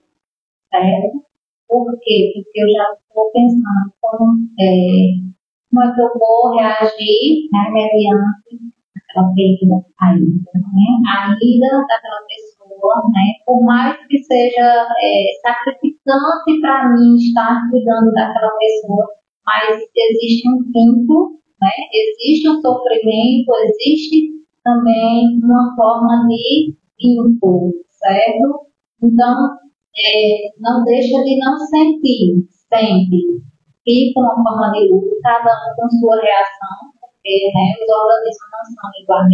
[0.69, 1.25] certo?
[1.67, 2.33] Por quê?
[2.35, 5.23] Porque eu já estou pensando como, é,
[5.69, 10.87] como é que eu vou reagir né, mediante aquela perda ainda, né?
[11.07, 13.39] A ida daquela pessoa, né?
[13.45, 19.07] Por mais que seja é, sacrificante para mim estar cuidando daquela pessoa,
[19.45, 21.69] mas existe um vínculo, né?
[21.93, 24.31] Existe um sofrimento, existe
[24.63, 28.67] também uma forma de vínculo, certo?
[29.03, 29.57] Então,
[29.97, 33.41] é, não deixa de não sentir, sempre.
[33.83, 38.63] Fica uma forma de luto, cada um com sua reação, porque né, os organismos não
[38.65, 39.27] são iguais.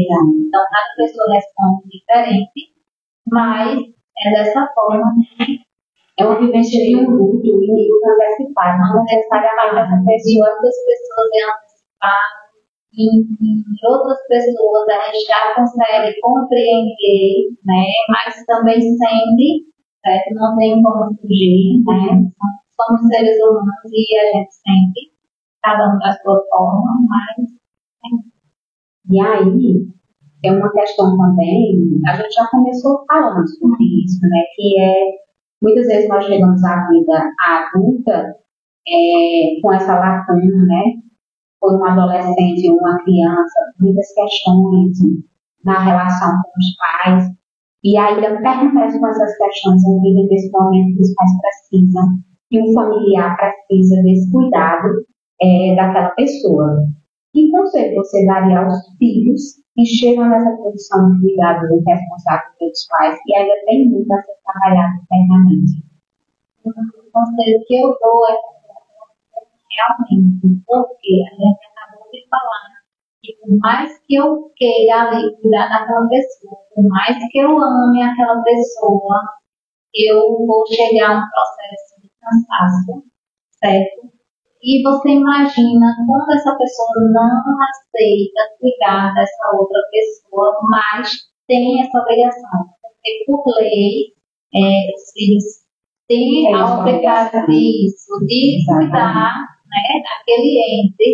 [0.48, 2.74] Então, cada pessoa responde diferente,
[3.30, 3.80] mas
[4.26, 5.60] é dessa forma que
[6.20, 11.30] é uma vivência de um luto e luto antecipado, não necessariamente essa pessoa outras pessoas
[12.04, 12.48] é antecipado,
[12.94, 17.86] e em outras pessoas a gente já consegue compreender, né?
[18.10, 19.66] Mas também sempre,
[20.04, 20.34] certo?
[20.34, 22.30] Não tem como fugir, né?
[22.76, 25.12] Somos seres humanos e a gente sempre,
[25.64, 27.48] cada um da sua forma, mas
[29.10, 29.88] E aí,
[30.42, 34.44] tem uma questão também, a gente já começou falando sobre isso, né?
[34.56, 34.94] Que é,
[35.62, 38.36] muitas vezes nós chegamos à vida adulta
[38.88, 40.84] é, com essa lacuna, né?
[41.60, 44.98] Foi um adolescente ou uma criança, muitas questões
[45.64, 47.38] na relação com os pais,
[47.84, 52.04] e ainda permanece com essas questões em vida desse momento que os pais precisam,
[52.50, 54.88] que um familiar precisa desse cuidado
[55.42, 56.84] é, daquela pessoa.
[57.34, 59.42] Que conselho você daria aos filhos
[59.76, 64.22] que chegam nessa posição de cuidado do responsável pelos pais e ainda tem muito a
[64.22, 65.88] ser trabalhado internamente?
[66.66, 68.57] o conselho que eu dou é
[69.78, 72.78] realmente, porque a gente acabou de falar
[73.22, 78.02] que por mais que eu queira ali cuidar daquela pessoa, por mais que eu ame
[78.02, 79.22] aquela pessoa,
[79.94, 83.04] eu vou chegar a um processo de cansaço,
[83.60, 84.18] certo?
[84.62, 91.10] E você imagina quando essa pessoa não aceita cuidar dessa outra pessoa, mas
[91.48, 92.66] tem essa obrigação.
[92.82, 94.14] Porque por lei,
[94.54, 95.44] é, os filhos
[96.08, 101.08] têm a obrigação disso, de cuidar né, daquele ente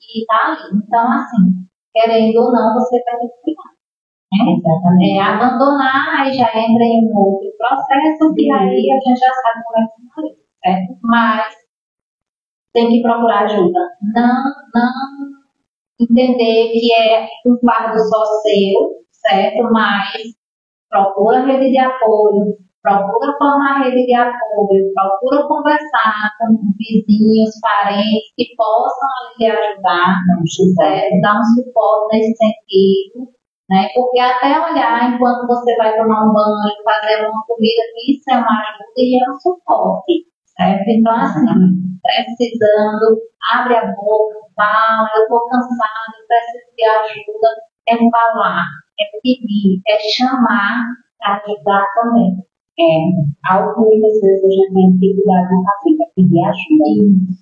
[0.00, 0.80] que está ali.
[0.84, 3.70] Então, assim, querendo ou não, você vai ter que cuidar.
[5.02, 9.64] É, abandonar, aí já entra em um outro processo, e aí a gente já sabe
[9.64, 10.98] como é que funciona, certo?
[11.02, 11.54] Mas
[12.72, 13.80] tem que procurar ajuda.
[14.14, 14.44] Não,
[14.74, 14.92] não
[16.00, 19.62] entender que é um fardo só seu, certo?
[19.72, 20.34] Mas
[20.88, 28.54] procura rede de apoio, procura formar rede de apoio, procura conversar com vizinhos, parentes que
[28.56, 29.08] possam
[29.38, 30.16] lhe ajudar,
[30.76, 31.20] certo?
[31.20, 33.30] dar um suporte nesse sentido.
[33.68, 33.86] Né?
[33.94, 38.60] Porque até olhar enquanto você vai tomar um banho, fazer uma comida, isso é uma
[38.60, 40.26] ajuda e é um suporte.
[40.56, 40.84] Certo?
[40.88, 41.46] Então, assim,
[42.02, 43.20] precisando,
[43.52, 47.48] abre a boca, fala, eu estou cansado, preciso de ajuda,
[47.88, 48.64] é falar,
[48.98, 50.84] é pedir, é chamar
[51.18, 52.49] para ajudar também.
[52.80, 56.84] É, algo que muitas vezes a gente tem dificuldade de fazer, é pedir ajuda.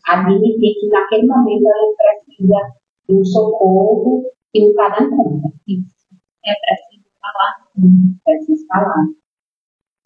[0.09, 2.61] Admitir que naquele momento a gente precisa
[3.09, 5.49] de um socorro e não está dando conta.
[6.45, 7.55] É preciso falar,
[8.27, 9.05] é preciso falar.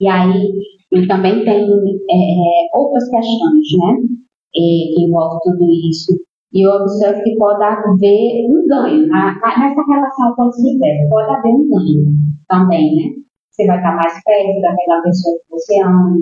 [0.00, 0.52] E aí,
[0.92, 4.04] e também tem é, é, outras questões, né?
[4.54, 6.12] É, que envolvem tudo isso.
[6.52, 9.06] E eu observo que pode haver um ganho.
[9.06, 12.04] nessa relação quando se tiver, pode haver um ganho
[12.46, 13.22] também, né?
[13.52, 16.16] Você vai estar mais perto daquela pessoa que você ama,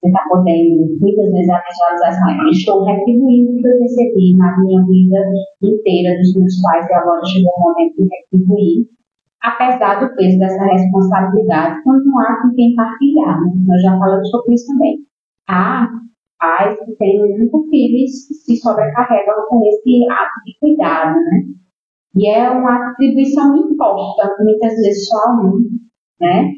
[0.00, 4.60] você está podendo, muitas vezes a visualização é, estou retribuindo o que eu recebi na
[4.60, 5.20] minha vida
[5.62, 8.94] inteira dos meus pais e agora chegou o momento de retribuir
[9.44, 13.40] apesar do peso dessa responsabilidade, quando não há com quem partilhar.
[13.42, 13.52] Né?
[13.66, 14.98] Nós já falamos sobre isso também.
[15.46, 15.86] Há
[16.38, 21.42] pais que têm muito filhos que se sobrecarregam com esse ato de cuidado, né?
[22.16, 25.60] E é uma atribuição imposta, muitas vezes só a um,
[26.20, 26.52] né?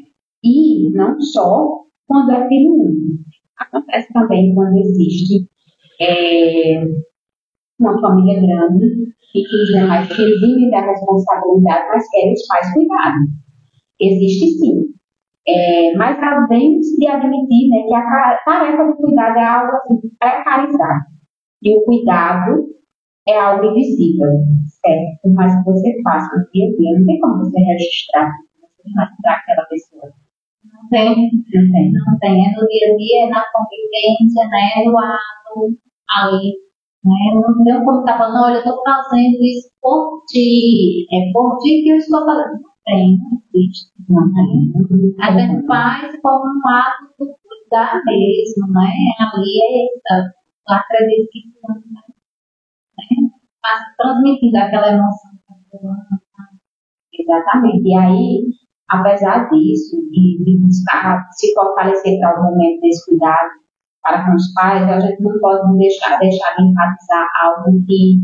[0.47, 3.19] E não só quando é filho único.
[3.59, 5.45] Acontece também quando existe
[5.99, 6.83] é,
[7.79, 8.85] uma família grande
[9.35, 13.27] e que os demais eximem da responsabilidade, mas querem os pais cuidarem.
[13.99, 14.87] Existe sim.
[15.49, 21.05] É, mas também se admitir né, que a tarefa do cuidado é algo assim, precarizado.
[21.63, 22.67] E o cuidado
[23.27, 24.29] é algo invisível,
[24.81, 25.33] certo?
[25.33, 28.31] Mas que você faça no dia a dia, não tem como você registrar,
[28.61, 30.26] você registrar aquela pessoa.
[30.77, 32.45] Não tem, não tem.
[32.45, 34.83] É no dia a dia, é na convivência, né?
[34.85, 35.77] No ato,
[36.09, 36.67] ali
[37.07, 37.31] né?
[37.33, 41.07] Não deu como estar falando, olha, eu estou fazendo isso por ti.
[41.11, 42.61] É por ti que eu estou fazendo.
[42.61, 43.91] Não tem, não existe.
[44.09, 45.15] Não tem.
[45.21, 48.91] A gente faz como um ato do cuidar mesmo, né?
[49.19, 50.33] Ali é essa.
[50.69, 51.39] Eu acredito que
[51.87, 52.01] né?
[53.97, 55.31] transmitindo aquela emoção.
[57.13, 57.87] Exatamente.
[57.87, 58.43] E aí,
[58.89, 63.49] apesar disso, de, de buscar se fortalecer para o momento desse cuidado,
[64.01, 68.21] para com os pais, a gente não pode deixar, deixar de enfatizar algo que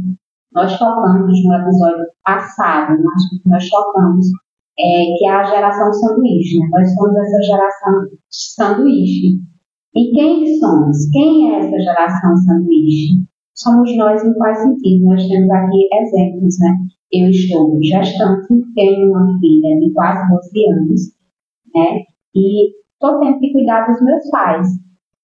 [0.54, 4.28] nós tocamos no episódio passado, nós, nós tocamos,
[4.80, 6.60] é, que é a geração sanduíche.
[6.60, 6.68] Né?
[6.72, 7.94] Nós somos essa geração
[8.30, 9.40] sanduíche.
[9.96, 11.10] E quem somos?
[11.12, 13.26] Quem é essa geração sanduíche?
[13.56, 15.06] Somos nós em quais sentido?
[15.06, 16.78] Nós temos aqui exemplos, né?
[17.12, 21.02] Eu estou gestante, tenho uma filha de quase 12 anos,
[21.76, 22.02] né?
[22.36, 24.68] E estou tendo que cuidar dos meus pais.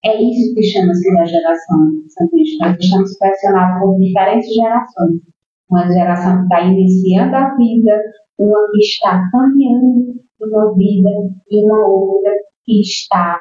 [0.04, 1.78] É isso que chama-se da geração
[2.08, 2.58] sanduíche.
[2.58, 5.20] Nós estamos pressionados por diferentes gerações.
[5.68, 8.00] Uma geração que está iniciando a vida,
[8.38, 11.10] uma que está caminhando uma vida
[11.50, 12.32] e uma outra
[12.64, 13.38] que está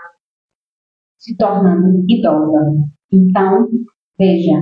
[1.17, 2.83] se tornando idosa.
[3.11, 3.67] Então,
[4.19, 4.61] veja,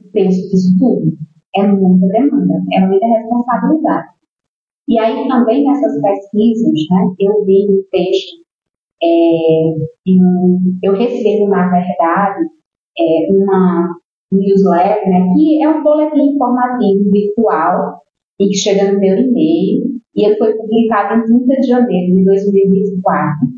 [0.00, 1.16] o peso disso tudo
[1.56, 4.08] é muita demanda, é muita responsabilidade.
[4.88, 8.40] E aí também nessas pesquisas, né, eu vi um texto
[9.02, 9.76] é,
[10.82, 12.44] eu recebo, na verdade,
[12.98, 13.96] é, uma
[14.30, 18.02] newsletter, né, que é um boletim informativo virtual
[18.38, 22.24] e que chega no meu e-mail, e ele foi publicado em 30 de janeiro de
[22.24, 23.48] 2024,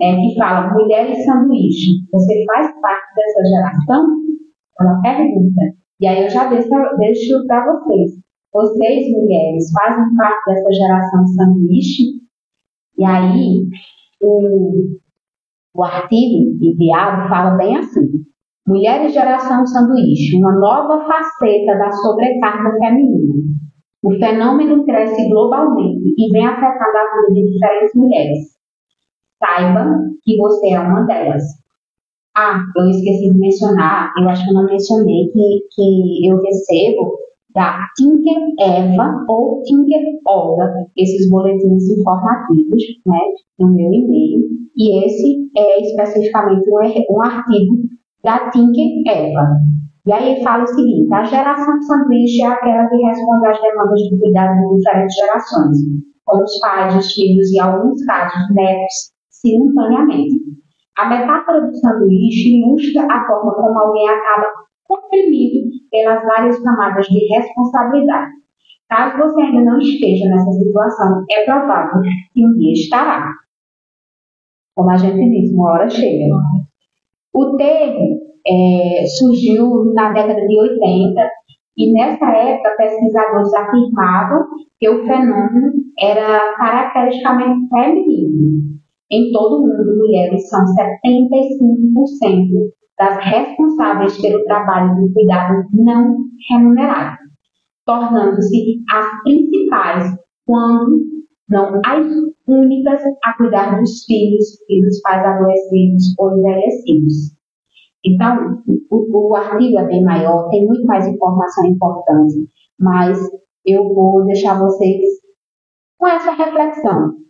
[0.00, 4.31] é, que fala Mulheres Sanduíche, você faz parte dessa geração?
[4.80, 5.60] É uma pergunta.
[6.00, 8.10] E aí eu já deixo, para vocês.
[8.52, 12.02] Vocês, mulheres, fazem parte dessa geração sanduíche?
[12.98, 13.66] E aí,
[14.20, 14.98] o,
[15.74, 18.22] o artigo enviado fala bem assim:
[18.66, 23.34] Mulheres Geração Sanduíche, uma nova faceta da sobrecarga feminina.
[24.04, 28.38] O fenômeno cresce globalmente e vem afetando a vida de diferentes mulheres.
[29.38, 29.84] Saiba
[30.22, 31.42] que você é uma delas.
[32.34, 37.12] Ah, eu esqueci de mencionar, eu acho que eu não mencionei que, que eu recebo
[37.54, 43.18] da Tinker Eva ou Tinker Olga, esses boletins informativos, né,
[43.58, 44.40] no meu e-mail.
[44.74, 47.76] E esse é especificamente um, um artigo
[48.24, 49.48] da Tinker Eva.
[50.06, 54.00] E aí ele fala o seguinte: a geração sanduíche é aquela que responde às demandas
[54.00, 55.78] de cuidado de diferentes gerações.
[56.24, 60.61] com os pais, os filhos e, em alguns casos, netos, simultaneamente.
[61.02, 64.46] A metáfora do sanduíche ilustra a forma como alguém acaba
[64.84, 68.30] comprimido pelas várias camadas de responsabilidade.
[68.88, 73.32] Caso você ainda não esteja nessa situação, é provável que um dia estará.
[74.76, 76.36] Como a gente disse, uma hora chega.
[77.34, 81.30] O termo é, surgiu na década de 80
[81.78, 84.46] e nessa época pesquisadores afirmavam
[84.78, 88.81] que o fenômeno era caracteristicamente feminino.
[89.12, 90.72] Em todo o mundo, mulheres são 75%
[92.98, 96.16] das responsáveis pelo trabalho de cuidado não
[96.48, 97.22] remunerado
[97.84, 100.04] tornando-se as principais,
[100.46, 101.00] quando
[101.48, 102.06] não as
[102.46, 107.34] únicas, a cuidar dos filhos e dos pais adoecidos ou envelhecidos.
[108.04, 112.48] Então, o, o artigo é bem maior, tem muito mais informação importante,
[112.78, 113.18] mas
[113.64, 115.02] eu vou deixar vocês
[115.98, 117.21] com essa reflexão.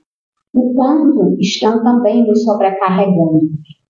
[0.55, 3.41] O quanto estão também nos sobrecarregando.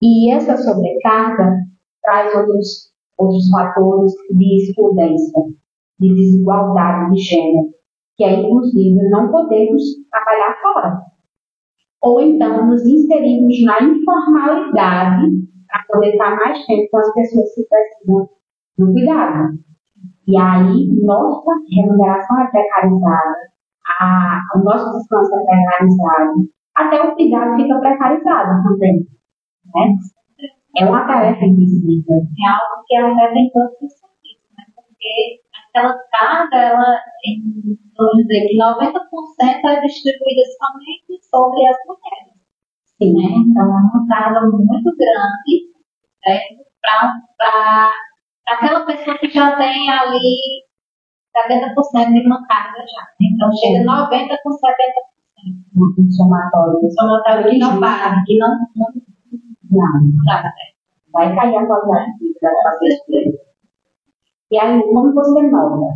[0.00, 1.56] E essa sobrecarga
[2.02, 5.42] traz outros, outros fatores de excludência
[5.98, 7.68] de desigualdade de gênero,
[8.16, 11.00] que é inclusive não podemos trabalhar fora.
[12.02, 15.30] Ou então nos inserimos na informalidade
[15.68, 18.28] para poder estar mais tempo com as pessoas que precisam
[18.78, 19.58] do cuidado.
[20.26, 23.51] E aí, nossa remuneração é precarizada,
[24.00, 29.06] a, o nosso descanso é precarizado, até o cuidado fica precarizado também.
[29.74, 29.94] Né?
[30.78, 32.16] É uma tarefa invisível.
[32.16, 34.00] É algo que até tem todos os
[34.56, 34.64] né?
[34.74, 36.98] porque aquela carga, ela,
[37.96, 39.00] vamos dizer que 90%
[39.64, 42.32] é distribuída somente sobre as mulheres.
[43.00, 43.36] Sim, né?
[43.36, 45.72] Então, é uma carga muito grande
[46.26, 46.40] né,
[46.80, 47.92] para
[48.48, 50.62] aquela pessoa que já tem ali
[51.32, 53.08] 70% de uma carga já.
[53.20, 55.12] Então, chega 90% com 70%.
[55.74, 56.78] Um somatório.
[56.82, 58.48] Um somatório que não para, que não.
[58.76, 58.88] Não,
[59.70, 60.24] não.
[60.26, 60.52] Tá,
[61.12, 63.42] Vai cair a qualidade de vida da pessoa.
[64.50, 65.94] E aí, como você nota?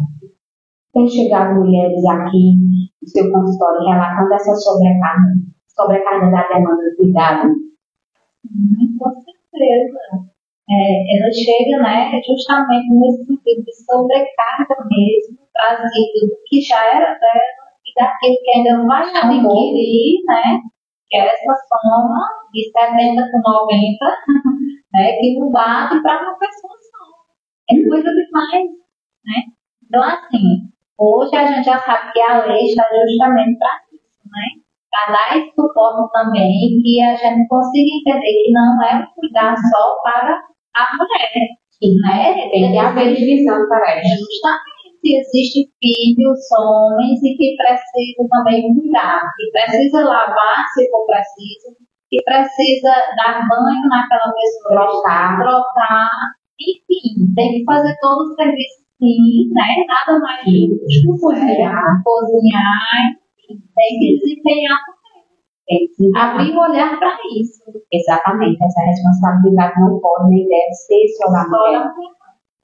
[0.93, 2.57] Tem chegado mulheres aqui
[3.03, 5.35] no seu consultório relatando essa sobrecarga,
[5.69, 7.49] sobrecarga da demanda de cuidado?
[7.49, 10.36] Hum, com certeza.
[10.69, 17.15] É, ela chega né, justamente nesse sentido de sobrecarga mesmo, trazido do que já era
[17.15, 20.61] dela e daquilo que ainda vai adquirir, né?
[21.09, 22.19] Que é essa soma
[22.53, 24.07] de 70 com 90,
[24.93, 26.77] né, que não bate para uma pessoa
[27.69, 28.71] é coisa demais,
[29.25, 29.39] né?
[29.85, 34.63] Então, assim, hoje a gente já sabe que a lei está justamente para isso, né?
[34.91, 39.57] Para dar esse suporte também, que a gente consiga entender que não é um cuidar
[39.57, 40.43] só para
[40.77, 41.33] a mulher,
[42.03, 42.49] né?
[42.51, 44.25] Tem que haver divisão para isso.
[44.25, 44.77] Justamente.
[45.07, 51.77] Existem filhos, homens, e que precisam também cuidar, que precisa lavar se for preciso,
[52.11, 56.11] que precisa dar banho naquela pessoa, trocar, trocar
[56.61, 59.85] enfim, tem que fazer todo o serviço sim, né?
[59.87, 63.13] Nada mais justo, cozinhar, cozinhar,
[63.47, 64.79] tem que desempenhar
[65.67, 67.63] tem que abrir o olhar para isso.
[67.93, 71.85] Exatamente, essa responsabilidade não pode nem deve ser só da mulher.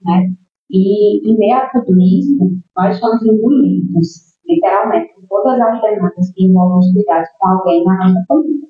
[0.02, 0.34] Né?
[0.70, 2.38] E em meio a tudo isso,
[2.76, 7.96] nós somos engolidos, literalmente, por todas as demandas que envolvem os cuidados com alguém na
[7.98, 8.68] nossa família.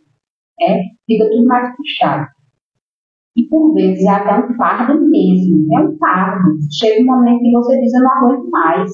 [0.61, 2.27] É, fica tudo mais puxado.
[3.37, 6.59] E por vezes é até um fardo mesmo, é um fardo.
[6.79, 8.91] Chega um momento que você diz, eu não aguento mais.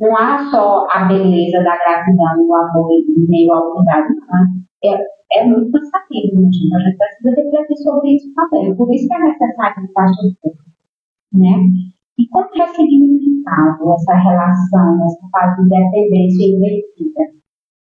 [0.00, 4.60] Não há só a beleza da gratidão, o amor e meio ao cuidado, não.
[4.82, 6.74] É, é muito cansativo, gente.
[6.74, 8.74] A gente precisa refletir sobre isso também.
[8.74, 10.36] Por isso que é necessário estar sobre
[11.32, 11.50] né?
[12.18, 17.20] E como é significado essa relação, essa fase de dependência invertida?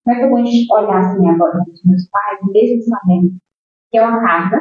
[0.04, 3.30] Como é que eu vou olhar assim agora para os meus pais, mesmo sabendo
[3.92, 4.60] que é uma carga,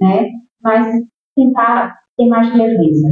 [0.00, 0.30] né?
[0.62, 0.86] Mas
[1.34, 3.08] tentar ter mais leveza.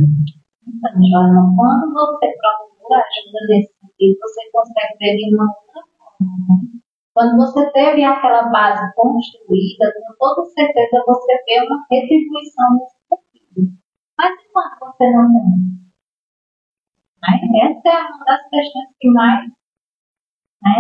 [0.67, 6.61] Então, Joana, quando você procura ajuda nesse sentido, você consegue ver de uma outra forma.
[7.13, 13.73] Quando você teve aquela base construída, com toda certeza você vê uma retribuição nesse sentido.
[14.17, 15.81] Mas enquanto você não tem?
[17.21, 17.71] Né?
[17.71, 19.49] Essa é uma das questões que mais
[20.63, 20.77] né,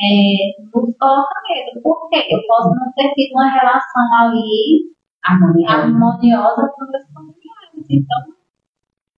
[0.00, 1.82] é, nos coloca medo.
[1.82, 2.26] Por quê?
[2.30, 4.94] Eu posso não ter tido uma relação ali
[5.24, 7.86] harmoniosa, com os familiares.
[7.90, 8.18] Então,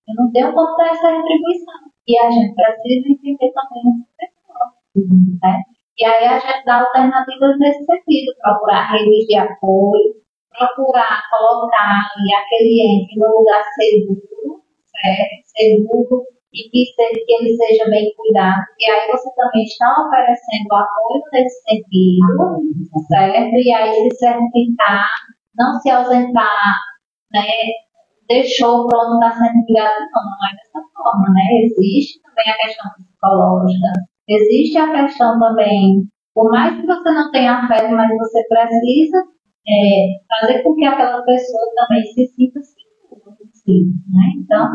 [0.08, 1.91] eu não tenho como dar essa retribuição.
[2.06, 4.72] E a gente precisa entender também essa pessoa.
[4.96, 5.38] Uhum.
[5.42, 5.62] Né?
[5.98, 10.14] E aí a gente dá alternativas nesse sentido, procurar redes de apoio,
[10.50, 15.42] procurar colocar ali aquele ente no lugar seguro, certo?
[15.56, 18.62] Seguro e que, se, que ele seja bem cuidado.
[18.78, 23.54] E aí você também está oferecendo apoio nesse sentido, certo?
[23.54, 25.08] E aí se certificar,
[25.56, 26.74] não se ausentar,
[27.32, 27.46] né?
[28.32, 31.42] Deixou, pronto, está sendo cuidado, não, não é dessa forma, né?
[31.64, 33.92] Existe também a questão psicológica,
[34.26, 39.18] existe a questão também, por mais que você não tenha afeto, mas você precisa
[39.68, 42.92] é, fazer com que aquela pessoa também se sinta segura.
[43.68, 44.24] Né?
[44.38, 44.66] Então,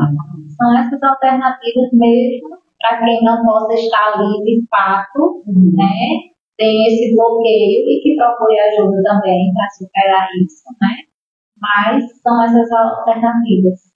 [0.56, 2.50] são essas alternativas mesmo
[2.80, 6.30] para quem não possa estar ali de fato, né?
[6.58, 10.96] Tem esse bloqueio e que procure ajuda também para superar isso, né?
[11.60, 13.94] Mas são essas alternativas.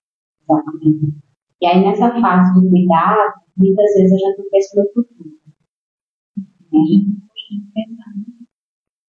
[1.60, 5.30] E aí nessa fase do cuidado, muitas vezes a gente pensa no futuro.
[6.72, 6.80] Né?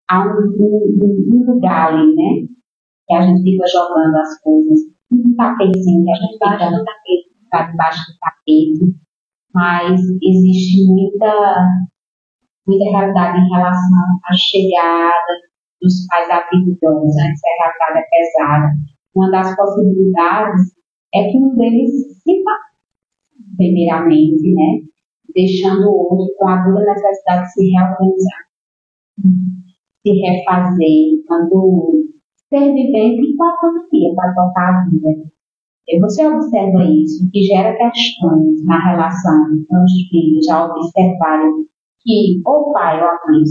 [0.09, 2.47] Há um, um, um, lugar ali, né?
[3.07, 4.79] Que a gente fica jogando as coisas,
[5.11, 9.01] um tapetezinho que a gente fica no tapete, ficar debaixo do tapete,
[9.53, 11.69] mas existe muita,
[12.67, 15.50] muita realidade em relação à chegada
[15.81, 16.29] dos pais?
[16.29, 16.41] Essa
[17.57, 18.67] realidade é pesada.
[19.15, 20.73] Uma das possibilidades
[21.13, 21.91] é que um deles
[22.23, 22.43] se
[23.57, 24.81] primeiramente, né?
[25.33, 28.43] Deixando o outro com a dura necessidade de se reorganizar,
[30.01, 32.11] se refazer, quando
[32.49, 35.31] ser vivente com autonomia para tocar a vida.
[35.87, 41.65] E você observa isso, que gera questões na relação com os filhos, já observarem
[42.03, 43.43] que o pai ou a mãe,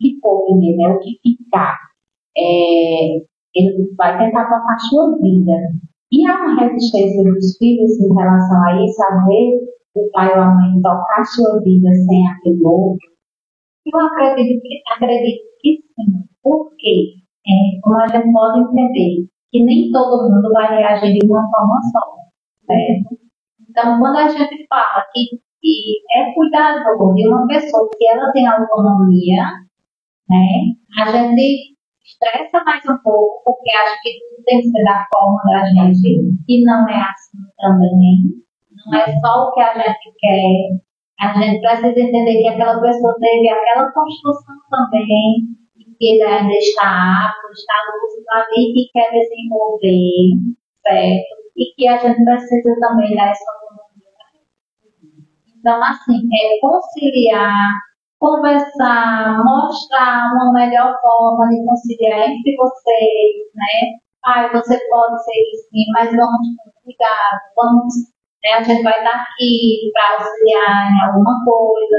[0.00, 1.76] que for primeiro, é o que ficar,
[2.36, 3.16] é,
[3.54, 5.52] ele vai tentar tocar sua vida.
[6.12, 10.42] E há uma resistência dos filhos em relação a isso, a ver o pai ou
[10.42, 13.08] a mãe tocar sua vida sem aquele outro?
[13.86, 16.24] Eu acredito que, acredito que sim.
[16.42, 17.14] Por quê?
[17.46, 21.80] É, como a gente pode entender, que nem todo mundo vai reagir de uma forma
[21.92, 22.00] só,
[22.66, 23.18] certo?
[23.68, 26.82] Então, quando a gente fala que, que é cuidado
[27.14, 29.42] de uma pessoa que ela tem autonomia,
[30.28, 30.46] né,
[30.98, 35.42] a gente estressa mais um pouco, porque acha que tudo tem que ser da forma
[35.44, 38.46] da gente, e não é assim também.
[38.86, 40.78] Não é só o que a gente quer.
[41.20, 45.56] A gente precisa entender que aquela pessoa teve aquela construção também,
[45.98, 51.46] que ainda está apto, está lúcido ali, que quer desenvolver, certo?
[51.56, 53.65] E que a gente precisa também dar essa.
[55.66, 57.52] Então, assim, é conciliar,
[58.20, 63.98] conversar, mostrar uma melhor forma de conciliar entre vocês, né?
[64.24, 67.94] Ah, você pode ser sim, mas vamos com cuidado, vamos,
[68.44, 68.50] né?
[68.58, 71.98] A gente vai estar aqui para auxiliar em alguma coisa,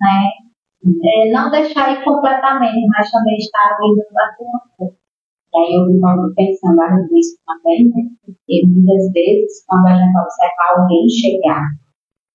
[0.00, 0.30] né?
[1.02, 4.96] é, não deixar ir completamente, mas também estar abrindo alguma coisa.
[5.52, 8.02] E aí eu fico pensando nisso também, né?
[8.24, 11.64] Porque muitas vezes, quando a gente observa alguém chegar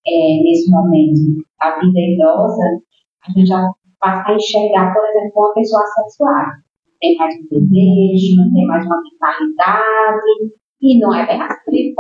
[0.06, 2.82] é, nesse momento da vida idosa,
[3.28, 6.52] a gente já passa a enxergar, por exemplo, uma pessoa assexuada.
[7.00, 11.94] Tem mais um desejo, não tem mais uma vitalidade, e não é bem assim,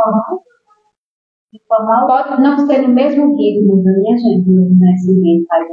[1.69, 5.67] Pode não ser no mesmo ritmo, minha gente, no nascimento faz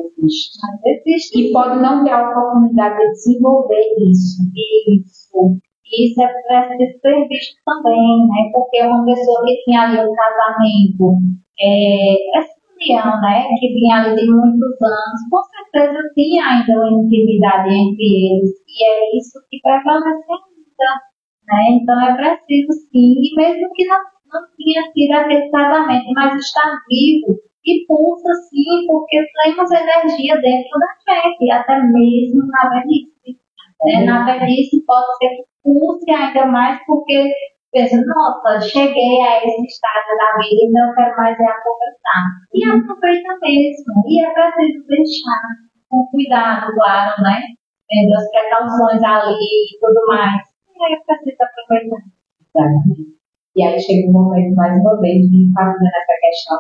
[0.85, 1.41] existe.
[1.41, 4.43] E pode não ter a oportunidade de desenvolver isso.
[4.55, 5.59] Isso.
[5.93, 8.51] Isso é preciso ser visto também, né?
[8.53, 11.19] Porque uma pessoa que tinha ali um casamento,
[11.61, 13.49] é, essa união, né?
[13.59, 18.51] Que vinha ali de muitos anos, com certeza tinha ainda uma intimidade entre eles.
[18.69, 20.91] E é isso que prevalece ainda.
[21.47, 21.79] Né?
[21.83, 23.99] Então é preciso sim, e mesmo que não
[24.33, 27.37] não tinha tido aquele casamento, mas está vivo
[27.67, 33.39] e pulsa sim, porque temos energia dentro da gente, até mesmo na velhice.
[33.85, 34.05] Né?
[34.05, 37.33] Na velhice pode ser que pulse ainda mais, porque
[37.73, 42.23] pensa, nossa, cheguei a esse estágio da vida, então eu quero mais é aproveitar.
[42.55, 45.43] E aproveita mesmo, e é preciso deixar
[45.89, 47.39] com cuidado, claro, né?
[47.89, 50.43] Tendo as precauções ali e tudo mais.
[50.75, 52.03] E aí é preciso aproveitar.
[53.57, 56.59] E aí chega um momento, mais uma vez, de fazer essa questão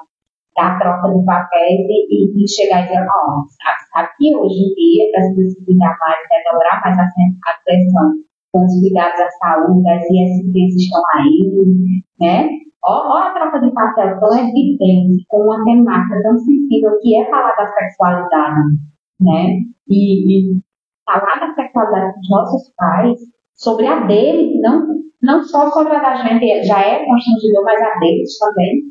[0.56, 5.50] da troca de papéis e, e, chegar e dizer, ó, oh, hoje em dia precisa
[5.50, 7.04] se cuidar mais, melhorar mais a
[7.50, 12.48] atenção com os cuidados da saúde, as ISPs estão aí, né?
[12.84, 17.54] Ó a troca de papel tão evidente, com uma temática tão sensível que é falar
[17.56, 18.78] da sexualidade,
[19.20, 19.58] né?
[19.88, 20.60] E, e
[21.04, 23.18] falar da sexualidade dos nossos pais,
[23.54, 27.98] sobre a dele, não não só sobre a da gente já é constrangedor, mas a
[27.98, 28.82] deles também.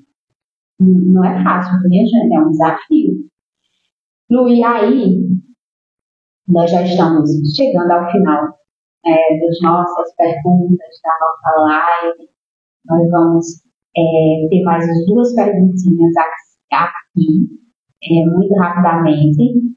[0.79, 2.33] Não é fácil, minha gente?
[2.33, 3.13] É um desafio.
[4.29, 5.27] Lu, e aí,
[6.47, 8.58] nós já estamos chegando ao final
[9.05, 12.29] é, das nossas perguntas, da nossa live.
[12.85, 13.45] Nós vamos
[13.95, 16.13] é, ter mais duas perguntinhas
[16.71, 17.47] aqui,
[18.03, 19.69] é, muito rapidamente.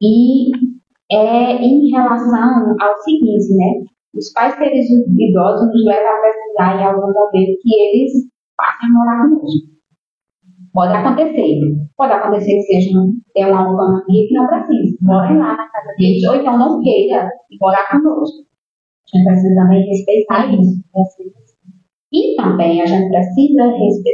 [0.00, 0.50] E
[1.10, 3.88] é em relação ao seguinte, né?
[4.14, 8.12] Os pais deles idosos nos levam a precisar em algum momento que eles
[8.56, 9.78] passem a morar conosco.
[10.72, 11.60] Pode acontecer.
[11.96, 12.98] Pode acontecer que seja
[13.34, 14.96] ter uma autonomia que não precisa.
[15.02, 17.28] Morem lá na casa deles, ou então não queira
[17.60, 18.47] morar conosco.
[19.14, 20.82] A gente precisa também respeitar isso.
[22.12, 23.64] E também a gente precisa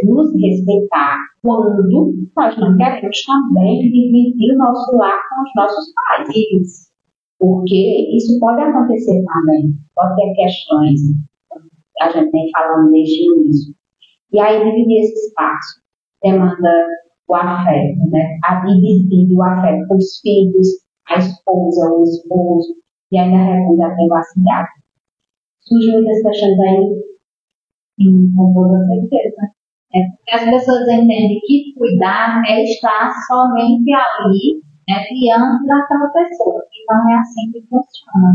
[0.05, 6.93] nos respeitar quando nós não queremos também dividir o nosso lar com os nossos pais.
[7.39, 9.75] Porque isso pode acontecer também.
[9.95, 11.01] Pode ter questões.
[12.01, 13.75] A gente vem falando desde o início.
[14.33, 15.81] E aí dividir esse espaço
[16.23, 16.73] demanda
[17.29, 18.39] o afeto, né?
[18.45, 20.69] A dividir o afeto com os filhos,
[21.09, 22.75] a esposa, o esposo,
[23.13, 24.71] e ainda a privacidade.
[25.67, 27.03] Surge muitas questões aí,
[27.97, 29.55] sim, com toda certeza.
[29.95, 36.62] É porque as pessoas entendem que cuidar é estar somente ali, né, criando daquela pessoa.
[36.73, 38.35] E não é assim que funciona.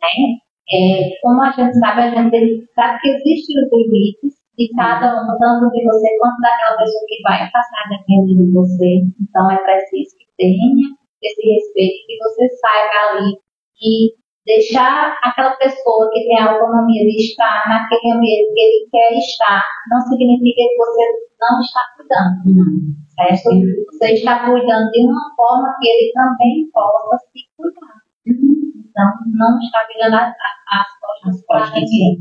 [0.00, 0.38] Né?
[0.70, 5.26] É, como a gente sabe, a gente sabe que existem os limites de cada um,
[5.38, 9.02] tanto de você quanto daquela pessoa que vai passar depende de você.
[9.20, 13.38] Então é preciso que tenha esse respeito, que você saiba ali
[13.82, 14.14] e
[14.46, 19.62] deixar aquela pessoa que tem a autonomia de estar naquele ambiente que ele quer estar,
[19.90, 21.02] não significa que você
[21.40, 22.96] não está cuidando.
[23.10, 23.50] Certo?
[23.90, 27.96] Você está cuidando de uma forma que ele também possa se cuidar.
[28.24, 32.18] Então, não está virando as, as costas para ninguém.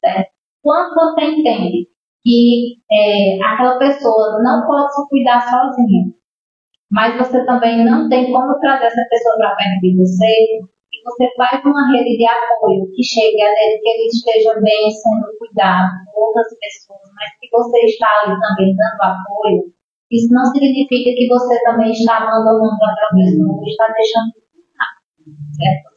[0.00, 0.30] Certo?
[0.62, 1.88] Quando você entende
[2.24, 6.12] que é, aquela pessoa não pode se cuidar sozinha,
[6.90, 10.60] mas você também não tem como trazer essa pessoa para perto de você,
[11.08, 15.26] você faz uma rede de apoio que chegue a ele, que ele esteja bem sendo
[15.38, 19.72] cuidado por outras pessoas, mas que você está ali também dando apoio,
[20.12, 24.92] isso não significa que você também está abandonando aquela pessoa, está deixando de cuidar.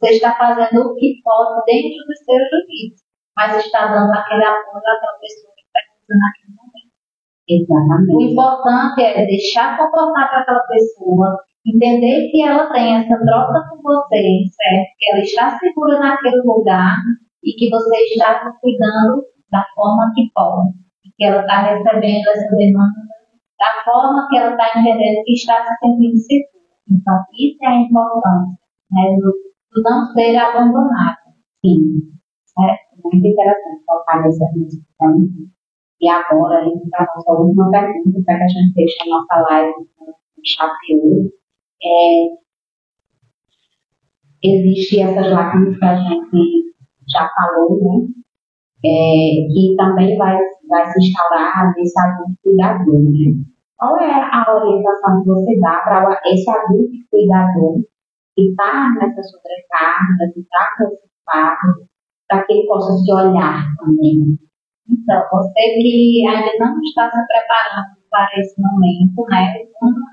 [0.00, 3.02] Você está fazendo o que pode dentro dos seus limites
[3.36, 6.92] mas está dando aquele apoio àquela pessoa que está precisando naquele momento.
[7.48, 8.16] Exatamente.
[8.16, 13.82] O importante é deixar comportar para aquela pessoa, entender que ela tem essa troca com
[13.82, 14.88] você, certo?
[14.98, 16.96] Que ela está segura naquele lugar
[17.44, 20.70] e que você está cuidando da forma que pode.
[21.04, 23.02] E que ela está recebendo essa demanda
[23.58, 26.52] da forma que ela está entendendo que está se sentindo segura.
[26.90, 28.58] Então, isso é a importância,
[28.90, 29.16] né?
[29.16, 31.16] Do, não ser abandonado.
[31.64, 32.12] Sim.
[32.44, 32.92] Certo?
[33.04, 35.16] muito interessante tocar nessa questão.
[36.00, 39.40] E agora, indo para a nossa última pergunta, para que a gente feche a nossa
[39.50, 40.12] live com
[40.44, 41.32] chave 8,
[41.84, 42.28] é,
[44.42, 46.74] existem essas lacunas que a gente
[47.08, 48.08] já falou, né?
[48.84, 50.36] É, que também vai,
[50.68, 53.00] vai se instaurar nesse adulto cuidador.
[53.00, 53.44] Né?
[53.76, 57.82] Qual é a orientação que você dá para esse adulto cuidador
[58.34, 61.86] que está nessa sobrecarga, que está preocupado,
[62.28, 64.38] para que ele possa se olhar também.
[64.88, 69.56] Então, você que ainda não está se preparando para esse momento, né?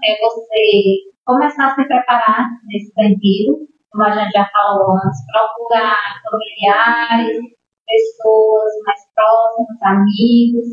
[0.06, 6.00] é você começar a se preparar nesse sentido, como a gente já falou antes, procurar
[6.24, 7.38] familiares,
[7.86, 10.68] pessoas mais próximas, amigos,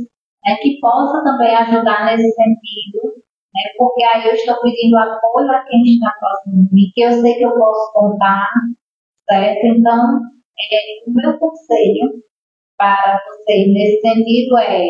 [0.44, 3.18] né, que possam também ajudar nesse sentido,
[3.52, 7.12] né, porque aí eu estou pedindo apoio a quem está próximo de mim, que eu
[7.12, 8.48] sei que eu posso contar,
[9.28, 9.66] certo?
[9.66, 10.20] Então,
[10.58, 12.22] é, o meu conselho
[12.78, 14.86] para vocês nesse sentido é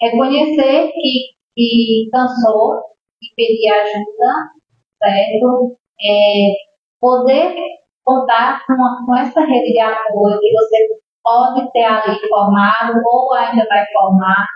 [0.00, 2.80] reconhecer que, que cansou
[3.22, 4.50] e pedir ajuda,
[4.98, 5.76] certo?
[6.02, 6.52] É,
[7.00, 7.54] poder
[8.04, 10.88] contar com, com essa rede de apoio que você
[11.22, 14.46] pode ter ali formado ou ainda vai formar.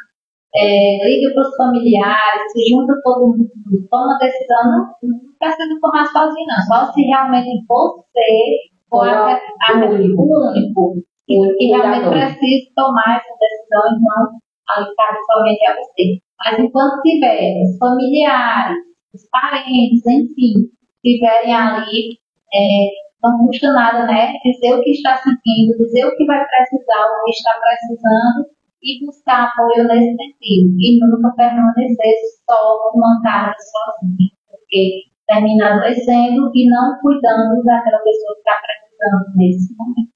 [0.56, 3.50] É, ligue para os familiares, se junta todo mundo,
[3.90, 6.62] toma decisão, não, não precisa formar sozinho, não.
[6.62, 9.40] Só se realmente você foi a,
[9.74, 10.94] único, único
[11.26, 14.38] que, que realmente precisa tomar essa decisão, então
[14.68, 16.20] ali cabe somente a você.
[16.44, 18.76] Mas enquanto tiver os familiares,
[19.14, 20.68] os parentes, enfim,
[21.02, 22.18] estiverem ali,
[22.52, 22.88] é,
[23.22, 24.34] não custa nada, né?
[24.44, 28.46] Dizer o que está sentindo, dizer o que vai precisar, o que está precisando
[28.82, 30.76] e buscar apoio nesse sentido.
[30.78, 32.14] E nunca permanecer
[32.44, 32.92] só
[33.22, 40.12] carga sozinho, porque termina adoecendo e não cuidando daquela pessoa que está precisando nesse momento.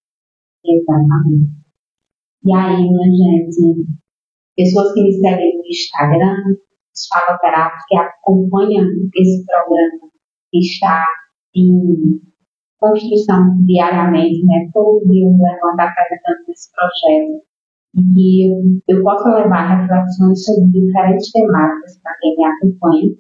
[0.67, 1.59] Exatamente.
[2.45, 3.87] E aí, minha gente,
[4.59, 6.35] pessoas que me seguem no Instagram,
[6.93, 8.85] os faloterapos que acompanham
[9.15, 10.11] esse programa,
[10.51, 11.05] que está
[11.55, 12.21] em
[12.81, 14.69] construção diariamente, né?
[14.75, 17.47] Todo dia eu levanto acreditando nesse projeto.
[18.17, 23.11] E eu, eu posso levar reflexões sobre diferentes temáticas para quem me acompanha.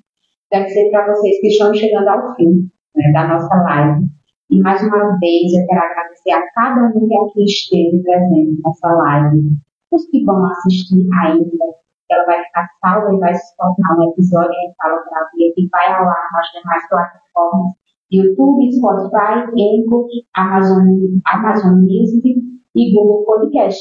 [0.50, 4.06] Quero dizer para vocês que estão chegando ao fim né, da nossa live.
[4.50, 8.88] E mais uma vez eu quero agradecer a cada um que aqui esteve presente nessa
[8.88, 9.58] live.
[9.90, 11.64] Os que vão assistir ainda,
[12.10, 15.92] ela vai ficar salva e vai se tornar um episódio em Fala Terapia que vai
[15.92, 17.72] ao ar nas demais plataformas
[18.10, 20.86] YouTube, Spotify, Anchor, Amazon,
[21.26, 22.40] Amazon Music
[22.74, 23.80] e Google Podcast,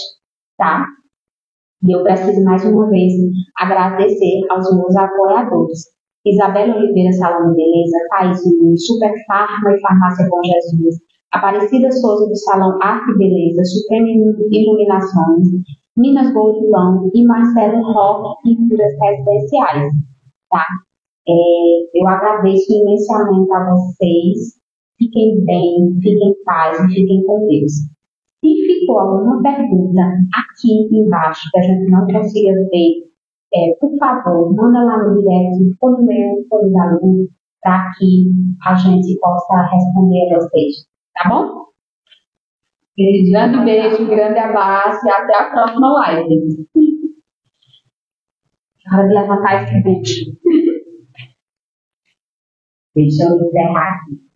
[0.57, 0.85] tá?
[1.83, 3.13] E eu preciso mais uma vez
[3.57, 5.79] agradecer aos meus apoiadores.
[6.25, 10.95] Isabela Oliveira Salão de Beleza, Thaís Nunes, Super Farma e Farmácia Bom Jesus,
[11.31, 14.07] Aparecida Souza do Salão Arte e Beleza, Suprema
[14.51, 15.47] Iluminações,
[15.97, 19.93] Minas Goldilão e Marcelo Rock Pinturas Residenciais,
[20.49, 20.63] tá?
[21.27, 24.57] É, eu agradeço imensamente a vocês.
[24.99, 27.71] Fiquem bem, fiquem em paz e fiquem com Deus.
[28.39, 30.01] Se ficou alguma pergunta
[30.33, 33.07] aqui embaixo que a gente não consiga ver,
[33.53, 37.27] é, por favor, manda lá no direct, ou no meu, ou no Lu,
[37.61, 38.29] para que
[38.65, 40.75] a gente possa responder a vocês.
[41.15, 41.66] Tá bom?
[42.97, 46.67] Grande beijo, grande abraço e até a próxima live.
[48.91, 50.33] Hora de levantar esse vídeo.
[52.95, 54.26] Deixa eu encerrar aqui.